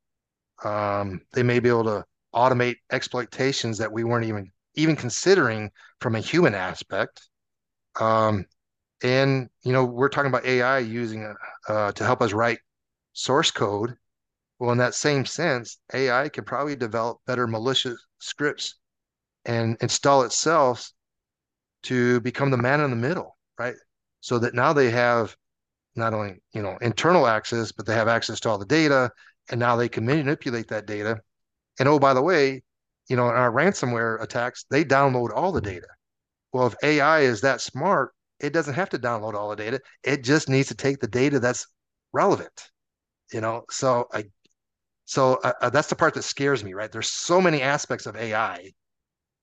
Um, 0.64 1.22
they 1.34 1.44
may 1.44 1.60
be 1.60 1.70
able 1.70 1.84
to 1.86 2.06
automate 2.34 2.76
exploitations 2.92 3.78
that 3.78 3.92
we 3.92 4.04
weren't 4.04 4.26
even 4.26 4.52
even 4.76 4.96
considering 4.96 5.72
from 6.02 6.16
a 6.16 6.20
human 6.20 6.56
aspect. 6.56 7.30
Um, 8.00 8.46
and 9.04 9.50
you 9.64 9.74
know, 9.74 9.86
we're 9.86 10.10
talking 10.10 10.30
about 10.30 10.46
AI 10.46 10.80
using 10.80 11.36
uh, 11.70 11.92
to 11.94 12.06
help 12.06 12.22
us 12.22 12.34
write 12.34 12.60
source 13.14 13.52
code. 13.52 13.96
Well, 14.60 14.72
in 14.72 14.78
that 14.80 14.96
same 14.96 15.26
sense, 15.26 15.80
AI 15.94 16.30
can 16.30 16.46
probably 16.46 16.76
develop 16.76 17.20
better 17.28 17.48
malicious 17.48 18.00
scripts 18.20 18.76
and 19.46 19.78
install 19.82 20.24
itself 20.24 20.92
to 21.84 22.20
become 22.22 22.52
the 22.52 22.58
man 22.58 22.82
in 22.82 22.90
the 22.90 22.96
middle, 22.96 23.38
right? 23.60 23.76
so 24.26 24.40
that 24.40 24.56
now 24.56 24.74
they 24.74 24.90
have 24.90 25.36
not 25.96 26.14
only 26.16 26.42
you 26.54 26.64
know 26.64 26.78
internal 26.82 27.28
access, 27.28 27.72
but 27.72 27.86
they 27.86 27.96
have 27.96 28.08
access 28.08 28.40
to 28.42 28.50
all 28.50 28.58
the 28.58 28.66
data, 28.66 29.12
and 29.52 29.60
now 29.60 29.76
they 29.76 29.90
can 29.90 30.06
manipulate 30.06 30.68
that 30.70 30.88
data. 30.88 31.22
And 31.80 31.90
oh, 31.90 32.00
by 32.00 32.16
the 32.16 32.24
way, 32.24 32.64
you 33.10 33.16
know, 33.16 33.30
in 33.30 33.36
our 33.36 33.52
ransomware 33.52 34.22
attacks, 34.22 34.66
they 34.70 34.84
download 34.84 35.30
all 35.34 35.52
the 35.52 35.62
data. 35.62 35.88
Well, 36.54 36.68
if 36.68 36.76
AI 36.84 37.22
is 37.22 37.42
that 37.42 37.62
smart, 37.62 38.14
it 38.40 38.54
doesn't 38.54 38.74
have 38.74 38.90
to 38.90 39.00
download 39.00 39.34
all 39.34 39.50
the 39.50 39.56
data. 39.56 39.82
It 40.04 40.24
just 40.24 40.50
needs 40.50 40.70
to 40.70 40.76
take 40.76 41.00
the 41.00 41.08
data 41.08 41.40
that's 41.40 41.68
relevant. 42.14 42.70
You 43.34 43.42
know, 43.42 43.64
so 43.70 44.08
I, 44.14 44.26
so 45.06 45.40
uh, 45.44 45.54
uh 45.62 45.70
that's 45.70 45.90
the 45.90 45.96
part 45.96 46.14
that 46.14 46.24
scares 46.24 46.64
me. 46.64 46.74
Right? 46.74 46.92
There's 46.92 47.10
so 47.10 47.42
many 47.42 47.62
aspects 47.62 48.06
of 48.06 48.16
AI 48.16 48.72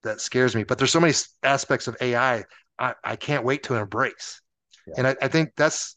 that 0.03 0.21
scares 0.21 0.55
me, 0.55 0.63
but 0.63 0.77
there's 0.77 0.91
so 0.91 0.99
many 0.99 1.13
aspects 1.43 1.87
of 1.87 1.95
AI 2.01 2.43
I, 2.79 2.93
I 3.03 3.15
can't 3.15 3.45
wait 3.45 3.63
to 3.63 3.75
embrace. 3.75 4.41
Yeah. 4.87 4.93
And 4.97 5.07
I, 5.07 5.15
I 5.21 5.27
think 5.27 5.51
that's, 5.55 5.95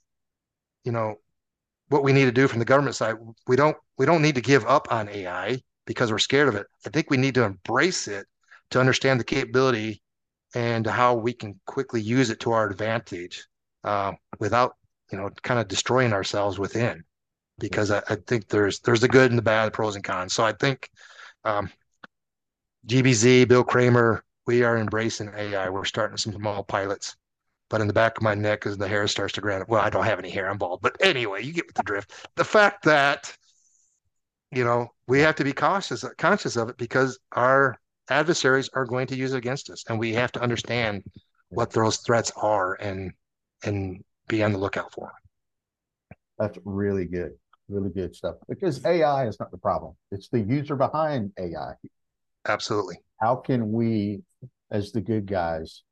you 0.84 0.92
know, 0.92 1.16
what 1.88 2.02
we 2.02 2.12
need 2.12 2.24
to 2.24 2.32
do 2.32 2.48
from 2.48 2.58
the 2.58 2.64
government 2.64 2.96
side. 2.96 3.16
We 3.46 3.56
don't 3.56 3.76
we 3.96 4.06
don't 4.06 4.22
need 4.22 4.34
to 4.34 4.40
give 4.40 4.64
up 4.66 4.92
on 4.92 5.08
AI 5.08 5.58
because 5.86 6.10
we're 6.10 6.18
scared 6.18 6.48
of 6.48 6.54
it. 6.54 6.66
I 6.84 6.90
think 6.90 7.10
we 7.10 7.16
need 7.16 7.34
to 7.34 7.44
embrace 7.44 8.08
it 8.08 8.26
to 8.70 8.80
understand 8.80 9.20
the 9.20 9.24
capability 9.24 10.02
and 10.54 10.86
how 10.86 11.14
we 11.14 11.32
can 11.32 11.58
quickly 11.66 12.00
use 12.00 12.30
it 12.30 12.40
to 12.40 12.52
our 12.52 12.68
advantage 12.68 13.46
uh, 13.84 14.12
without 14.38 14.76
you 15.10 15.18
know 15.18 15.30
kind 15.42 15.60
of 15.60 15.68
destroying 15.68 16.12
ourselves 16.12 16.58
within 16.58 17.04
because 17.58 17.90
I, 17.90 18.02
I, 18.08 18.16
think 18.26 18.48
there's 18.48 18.80
there's 18.80 19.00
the 19.00 19.08
good 19.08 19.30
and 19.30 19.38
the 19.38 19.42
bad 19.42 19.66
the 19.66 19.70
pros 19.70 19.94
and 19.94 20.04
cons 20.04 20.32
so 20.32 20.44
i 20.44 20.52
think 20.52 20.90
um, 21.44 21.70
gbz 22.88 23.46
bill 23.46 23.62
kramer 23.62 24.24
we 24.48 24.64
are 24.64 24.76
embracing 24.76 25.30
ai 25.36 25.68
we're 25.70 25.84
starting 25.84 26.16
some 26.16 26.32
small 26.32 26.64
pilots 26.64 27.16
but 27.68 27.80
in 27.80 27.86
the 27.86 27.92
back 27.92 28.16
of 28.16 28.22
my 28.22 28.34
neck 28.34 28.66
as 28.66 28.76
the 28.76 28.88
hair 28.88 29.06
starts 29.08 29.34
to 29.34 29.40
grow. 29.40 29.64
Well, 29.66 29.82
I 29.82 29.90
don't 29.90 30.04
have 30.04 30.18
any 30.18 30.30
hair, 30.30 30.54
bald. 30.54 30.82
But 30.82 30.96
anyway, 31.00 31.42
you 31.42 31.52
get 31.52 31.72
the 31.74 31.82
drift. 31.82 32.12
The 32.36 32.44
fact 32.44 32.84
that, 32.84 33.36
you 34.52 34.64
know, 34.64 34.88
we 35.08 35.20
have 35.20 35.36
to 35.36 35.44
be 35.44 35.52
cautious, 35.52 36.04
conscious 36.18 36.56
of 36.56 36.68
it 36.68 36.76
because 36.76 37.18
our 37.32 37.78
adversaries 38.08 38.68
are 38.74 38.84
going 38.84 39.06
to 39.08 39.16
use 39.16 39.32
it 39.32 39.38
against 39.38 39.70
us. 39.70 39.84
And 39.88 39.98
we 39.98 40.12
have 40.14 40.32
to 40.32 40.40
understand 40.40 41.04
what 41.50 41.70
those 41.70 41.98
threats 41.98 42.32
are 42.36 42.74
and 42.74 43.12
and 43.64 44.02
be 44.28 44.42
on 44.42 44.52
the 44.52 44.58
lookout 44.58 44.92
for 44.92 45.06
them. 45.06 46.16
That's 46.38 46.58
really 46.64 47.06
good. 47.06 47.32
Really 47.68 47.90
good 47.90 48.14
stuff. 48.14 48.36
Because 48.48 48.84
AI 48.84 49.26
is 49.26 49.40
not 49.40 49.50
the 49.50 49.58
problem. 49.58 49.94
It's 50.12 50.28
the 50.28 50.40
user 50.40 50.76
behind 50.76 51.32
AI. 51.38 51.72
Absolutely. 52.46 52.96
How 53.20 53.36
can 53.36 53.72
we, 53.72 54.22
as 54.70 54.92
the 54.92 55.00
good 55.00 55.26
guys, 55.26 55.82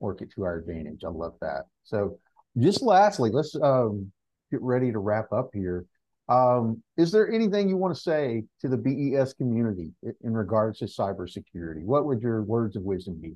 work 0.00 0.22
it 0.22 0.32
to 0.32 0.42
our 0.42 0.56
advantage. 0.56 1.04
I 1.04 1.10
love 1.10 1.34
that. 1.40 1.66
So, 1.84 2.18
just 2.58 2.82
lastly, 2.82 3.30
let's 3.30 3.54
um, 3.62 4.10
get 4.50 4.60
ready 4.62 4.90
to 4.90 4.98
wrap 4.98 5.32
up 5.32 5.50
here. 5.52 5.84
Um, 6.30 6.80
is 6.96 7.10
there 7.10 7.30
anything 7.30 7.68
you 7.68 7.76
want 7.76 7.94
to 7.94 8.00
say 8.00 8.44
to 8.60 8.68
the 8.68 8.76
BES 8.76 9.34
community 9.34 9.90
in, 10.22 10.32
regards 10.32 10.78
to 10.78 10.84
cybersecurity? 10.84 11.82
What 11.82 12.06
would 12.06 12.22
your 12.22 12.42
words 12.42 12.76
of 12.76 12.84
wisdom 12.84 13.20
be? 13.20 13.34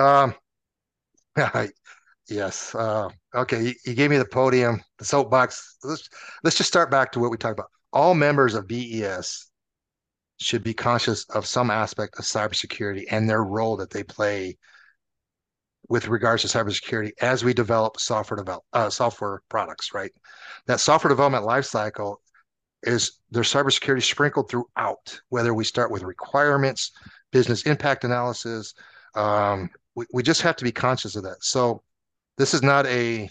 Um, 0.00 0.34
yes. 2.28 2.74
Uh, 2.76 3.08
okay, 3.34 3.60
you, 3.60 3.74
you, 3.84 3.94
gave 3.94 4.10
me 4.10 4.18
the 4.18 4.24
podium, 4.24 4.80
the 4.98 5.04
soapbox. 5.04 5.78
Let's 5.82 6.08
let's 6.44 6.56
just 6.56 6.68
start 6.68 6.92
back 6.92 7.10
to 7.12 7.18
what 7.18 7.32
we 7.32 7.36
talked 7.36 7.58
about. 7.58 7.70
All 7.92 8.14
members 8.14 8.54
of 8.54 8.68
BES 8.68 9.50
should 10.38 10.62
be 10.62 10.74
conscious 10.74 11.24
of 11.30 11.44
some 11.44 11.70
aspect 11.70 12.20
of 12.20 12.24
cybersecurity 12.24 13.06
and 13.10 13.28
their 13.28 13.42
role 13.42 13.76
that 13.78 13.90
they 13.90 14.04
play 14.04 14.56
with 15.88 16.08
regards 16.08 16.42
to 16.42 16.48
cybersecurity 16.48 17.12
as 17.20 17.44
we 17.44 17.54
develop 17.54 17.98
software 17.98 18.36
develop 18.36 18.62
uh, 18.72 18.90
software 18.90 19.42
products, 19.48 19.94
right? 19.94 20.10
That 20.66 20.80
software 20.80 21.08
development 21.08 21.44
lifecycle 21.44 22.16
is 22.82 23.20
there's 23.30 23.52
cybersecurity 23.52 24.02
sprinkled 24.02 24.50
throughout, 24.50 25.20
whether 25.28 25.54
we 25.54 25.64
start 25.64 25.90
with 25.90 26.02
requirements, 26.02 26.92
business 27.32 27.62
impact 27.62 28.04
analysis. 28.04 28.74
Um, 29.14 29.70
we, 29.94 30.06
we 30.12 30.22
just 30.22 30.42
have 30.42 30.56
to 30.56 30.64
be 30.64 30.72
conscious 30.72 31.16
of 31.16 31.22
that. 31.24 31.42
So 31.42 31.82
this 32.36 32.54
is 32.54 32.62
not 32.62 32.86
a 32.86 33.30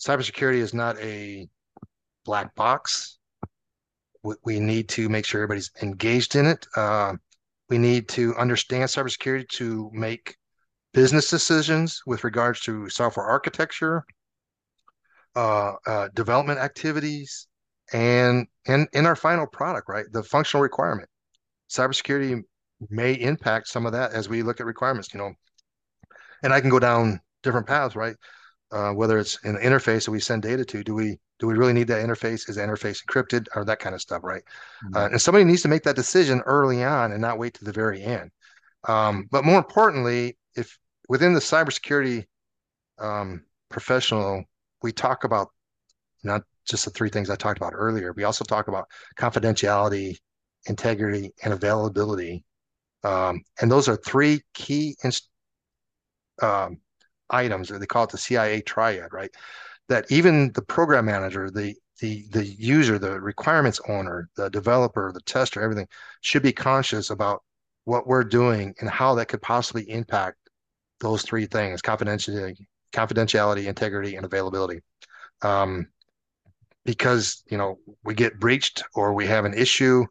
cybersecurity 0.00 0.56
is 0.56 0.72
not 0.72 0.98
a 0.98 1.48
black 2.24 2.54
box. 2.54 3.18
We, 4.22 4.34
we 4.44 4.60
need 4.60 4.88
to 4.90 5.08
make 5.08 5.26
sure 5.26 5.42
everybody's 5.42 5.70
engaged 5.82 6.36
in 6.36 6.46
it. 6.46 6.66
Uh, 6.76 7.14
we 7.68 7.78
need 7.78 8.08
to 8.10 8.34
understand 8.36 8.84
cybersecurity 8.84 9.48
to 9.50 9.90
make 9.92 10.36
business 10.92 11.30
decisions 11.30 12.02
with 12.06 12.24
regards 12.24 12.60
to 12.60 12.88
software 12.88 13.26
architecture, 13.26 14.04
uh, 15.36 15.72
uh, 15.86 16.08
development 16.14 16.58
activities, 16.58 17.46
and 17.92 18.46
and 18.66 18.88
in 18.92 19.06
our 19.06 19.16
final 19.16 19.46
product, 19.46 19.88
right, 19.88 20.06
the 20.12 20.22
functional 20.22 20.62
requirement. 20.62 21.08
Cybersecurity 21.70 22.42
may 22.88 23.12
impact 23.12 23.68
some 23.68 23.86
of 23.86 23.92
that 23.92 24.12
as 24.12 24.28
we 24.28 24.42
look 24.42 24.60
at 24.60 24.66
requirements. 24.66 25.12
You 25.14 25.18
know, 25.18 25.32
and 26.42 26.52
I 26.52 26.60
can 26.60 26.70
go 26.70 26.78
down 26.78 27.20
different 27.42 27.66
paths, 27.66 27.96
right? 27.96 28.16
Uh, 28.72 28.92
whether 28.92 29.18
it's 29.18 29.38
an 29.44 29.56
interface 29.56 30.04
that 30.04 30.12
we 30.12 30.20
send 30.20 30.42
data 30.42 30.64
to, 30.64 30.84
do 30.84 30.94
we 30.94 31.18
do 31.38 31.46
we 31.46 31.54
really 31.54 31.72
need 31.72 31.88
that 31.88 32.04
interface? 32.04 32.48
Is 32.48 32.56
the 32.56 32.62
interface 32.62 33.04
encrypted 33.04 33.46
or 33.56 33.64
that 33.64 33.78
kind 33.80 33.94
of 33.94 34.00
stuff, 34.00 34.22
right? 34.22 34.42
Mm-hmm. 34.84 34.96
Uh, 34.96 35.08
and 35.08 35.22
somebody 35.22 35.44
needs 35.44 35.62
to 35.62 35.68
make 35.68 35.82
that 35.84 35.96
decision 35.96 36.40
early 36.40 36.84
on 36.84 37.12
and 37.12 37.20
not 37.20 37.38
wait 37.38 37.54
to 37.54 37.64
the 37.64 37.72
very 37.72 38.02
end. 38.02 38.30
Um, 38.88 39.28
but 39.30 39.44
more 39.44 39.58
importantly, 39.58 40.36
if 40.60 40.78
within 41.08 41.34
the 41.34 41.40
cybersecurity 41.40 42.26
um, 42.98 43.44
professional, 43.68 44.44
we 44.82 44.92
talk 44.92 45.24
about 45.24 45.48
not 46.22 46.42
just 46.66 46.84
the 46.84 46.90
three 46.90 47.08
things 47.08 47.30
I 47.30 47.36
talked 47.36 47.58
about 47.58 47.72
earlier. 47.74 48.12
We 48.12 48.24
also 48.24 48.44
talk 48.44 48.68
about 48.68 48.86
confidentiality, 49.18 50.18
integrity, 50.66 51.32
and 51.42 51.52
availability. 51.52 52.44
Um, 53.02 53.42
and 53.60 53.70
those 53.70 53.88
are 53.88 53.96
three 53.96 54.42
key 54.54 54.96
um, 56.42 56.78
items, 57.30 57.70
or 57.70 57.78
they 57.78 57.86
call 57.86 58.04
it 58.04 58.10
the 58.10 58.18
CIA 58.18 58.60
triad, 58.60 59.12
right? 59.12 59.30
That 59.88 60.10
even 60.12 60.52
the 60.52 60.62
program 60.62 61.06
manager, 61.06 61.50
the 61.50 61.74
the 62.00 62.26
the 62.30 62.46
user, 62.46 62.98
the 62.98 63.20
requirements 63.20 63.80
owner, 63.88 64.28
the 64.36 64.48
developer, 64.50 65.12
the 65.12 65.20
tester, 65.22 65.60
everything 65.60 65.88
should 66.20 66.42
be 66.42 66.52
conscious 66.52 67.10
about 67.10 67.42
what 67.84 68.06
we're 68.06 68.24
doing 68.24 68.74
and 68.80 68.88
how 68.88 69.14
that 69.14 69.28
could 69.28 69.42
possibly 69.42 69.88
impact 69.90 70.39
those 71.00 71.22
three 71.22 71.46
things: 71.46 71.82
confidentiality, 71.82 72.66
confidentiality, 72.92 73.66
integrity, 73.66 74.16
and 74.16 74.24
availability. 74.24 74.80
Um, 75.42 75.88
because 76.84 77.42
you 77.50 77.58
know 77.58 77.78
we 78.04 78.14
get 78.14 78.40
breached 78.40 78.82
or 78.94 79.12
we 79.12 79.26
have 79.26 79.44
an 79.44 79.54
issue, 79.54 80.04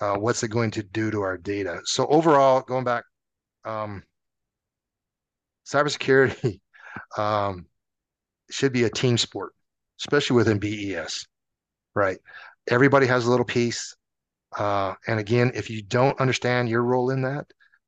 uh, 0.00 0.16
what's 0.16 0.42
it 0.42 0.48
going 0.48 0.70
to 0.72 0.82
do 0.82 1.10
to 1.10 1.22
our 1.22 1.36
data? 1.36 1.80
So 1.84 2.06
overall, 2.06 2.62
going 2.62 2.84
back, 2.84 3.04
um, 3.64 4.02
cybersecurity 5.66 6.60
um, 7.18 7.66
should 8.50 8.72
be 8.72 8.84
a 8.84 8.90
team 8.90 9.18
sport, 9.18 9.52
especially 10.00 10.36
within 10.36 10.58
BES, 10.58 11.26
right? 11.94 12.18
Everybody 12.68 13.06
has 13.06 13.26
a 13.26 13.30
little 13.30 13.44
piece. 13.44 13.96
Uh, 14.56 14.94
and 15.06 15.20
again, 15.20 15.52
if 15.54 15.70
you 15.70 15.82
don't 15.82 16.18
understand 16.20 16.68
your 16.68 16.82
role 16.82 17.10
in 17.10 17.22
that, 17.22 17.46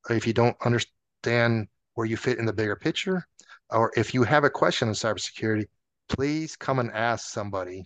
if 0.09 0.25
you 0.25 0.33
don't 0.33 0.55
understand 0.63 1.67
where 1.93 2.07
you 2.07 2.17
fit 2.17 2.39
in 2.39 2.45
the 2.45 2.53
bigger 2.53 2.75
picture, 2.75 3.25
or 3.69 3.91
if 3.95 4.13
you 4.13 4.23
have 4.23 4.43
a 4.43 4.49
question 4.49 4.87
on 4.87 4.93
cybersecurity, 4.93 5.65
please 6.09 6.55
come 6.55 6.79
and 6.79 6.91
ask 6.91 7.29
somebody 7.29 7.85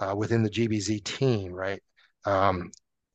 uh, 0.00 0.14
within 0.16 0.42
the 0.42 0.50
GBZ 0.50 1.04
team, 1.04 1.52
right? 1.52 1.82
Um, 2.24 2.70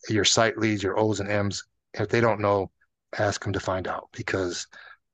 your 0.08 0.26
site 0.26 0.58
leads, 0.58 0.84
your 0.84 0.98
O's 1.00 1.20
and 1.20 1.30
M's. 1.30 1.64
If 1.94 2.10
they 2.10 2.22
don't 2.22 2.40
know, 2.40 2.72
ask 3.18 3.44
them 3.44 3.54
to 3.54 3.60
find 3.60 3.88
out 3.88 4.08
because, 4.16 4.68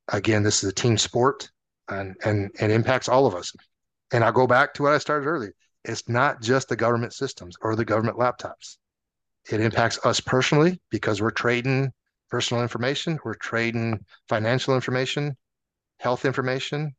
again, 0.08 0.42
this 0.42 0.62
is 0.62 0.70
a 0.70 0.74
team 0.74 0.96
sport 0.98 1.50
and 1.88 2.16
and 2.24 2.50
and 2.60 2.70
impacts 2.70 3.08
all 3.08 3.26
of 3.26 3.34
us. 3.34 3.52
And 4.12 4.22
I'll 4.22 4.32
go 4.32 4.46
back 4.46 4.74
to 4.74 4.82
what 4.82 4.92
I 4.92 4.98
started 4.98 5.26
earlier. 5.26 5.54
It's 5.84 6.08
not 6.08 6.42
just 6.42 6.68
the 6.68 6.76
government 6.76 7.14
systems 7.14 7.56
or 7.62 7.74
the 7.74 7.84
government 7.84 8.18
laptops. 8.18 8.76
It 9.50 9.60
impacts 9.60 10.04
us 10.04 10.20
personally 10.20 10.80
because 10.90 11.22
we're 11.22 11.30
trading 11.30 11.92
personal 12.30 12.62
information, 12.62 13.18
we're 13.24 13.34
trading 13.34 14.04
financial 14.28 14.74
information, 14.74 15.36
health 15.98 16.24
information, 16.24 16.94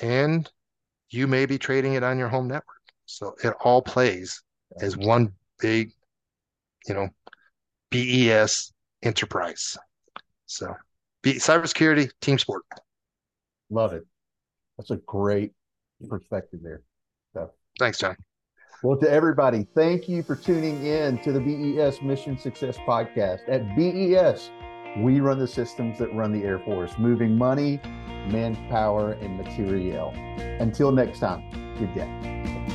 and 0.00 0.50
you 1.10 1.26
may 1.26 1.46
be 1.46 1.58
trading 1.58 1.94
it 1.94 2.02
on 2.02 2.18
your 2.18 2.28
home 2.28 2.48
network. 2.48 2.76
So 3.06 3.34
it 3.44 3.54
all 3.64 3.82
plays 3.82 4.42
as 4.80 4.96
one 4.96 5.32
big, 5.60 5.92
you 6.86 6.94
know, 6.94 7.08
BES 7.90 8.72
enterprise. 9.02 9.76
So 10.46 10.74
be 11.22 11.34
cybersecurity 11.34 12.10
team 12.20 12.38
sport. 12.38 12.62
Love 13.70 13.92
it. 13.92 14.06
That's 14.76 14.90
a 14.90 14.96
great 14.96 15.52
perspective 16.08 16.60
there. 16.62 16.82
So 17.34 17.50
thanks, 17.78 17.98
John. 17.98 18.16
Well, 18.82 18.96
to 18.96 19.08
everybody, 19.08 19.64
thank 19.76 20.08
you 20.08 20.24
for 20.24 20.34
tuning 20.34 20.84
in 20.84 21.18
to 21.18 21.30
the 21.30 21.38
BES 21.38 22.02
Mission 22.02 22.36
Success 22.36 22.76
Podcast. 22.78 23.48
At 23.48 23.76
BES, 23.76 24.50
we 24.98 25.20
run 25.20 25.38
the 25.38 25.46
systems 25.46 26.00
that 26.00 26.12
run 26.12 26.32
the 26.32 26.42
Air 26.42 26.58
Force, 26.58 26.90
moving 26.98 27.38
money, 27.38 27.80
manpower, 28.26 29.12
and 29.12 29.36
materiel. 29.36 30.12
Until 30.58 30.90
next 30.90 31.20
time, 31.20 31.48
good 31.78 31.94
day. 31.94 32.71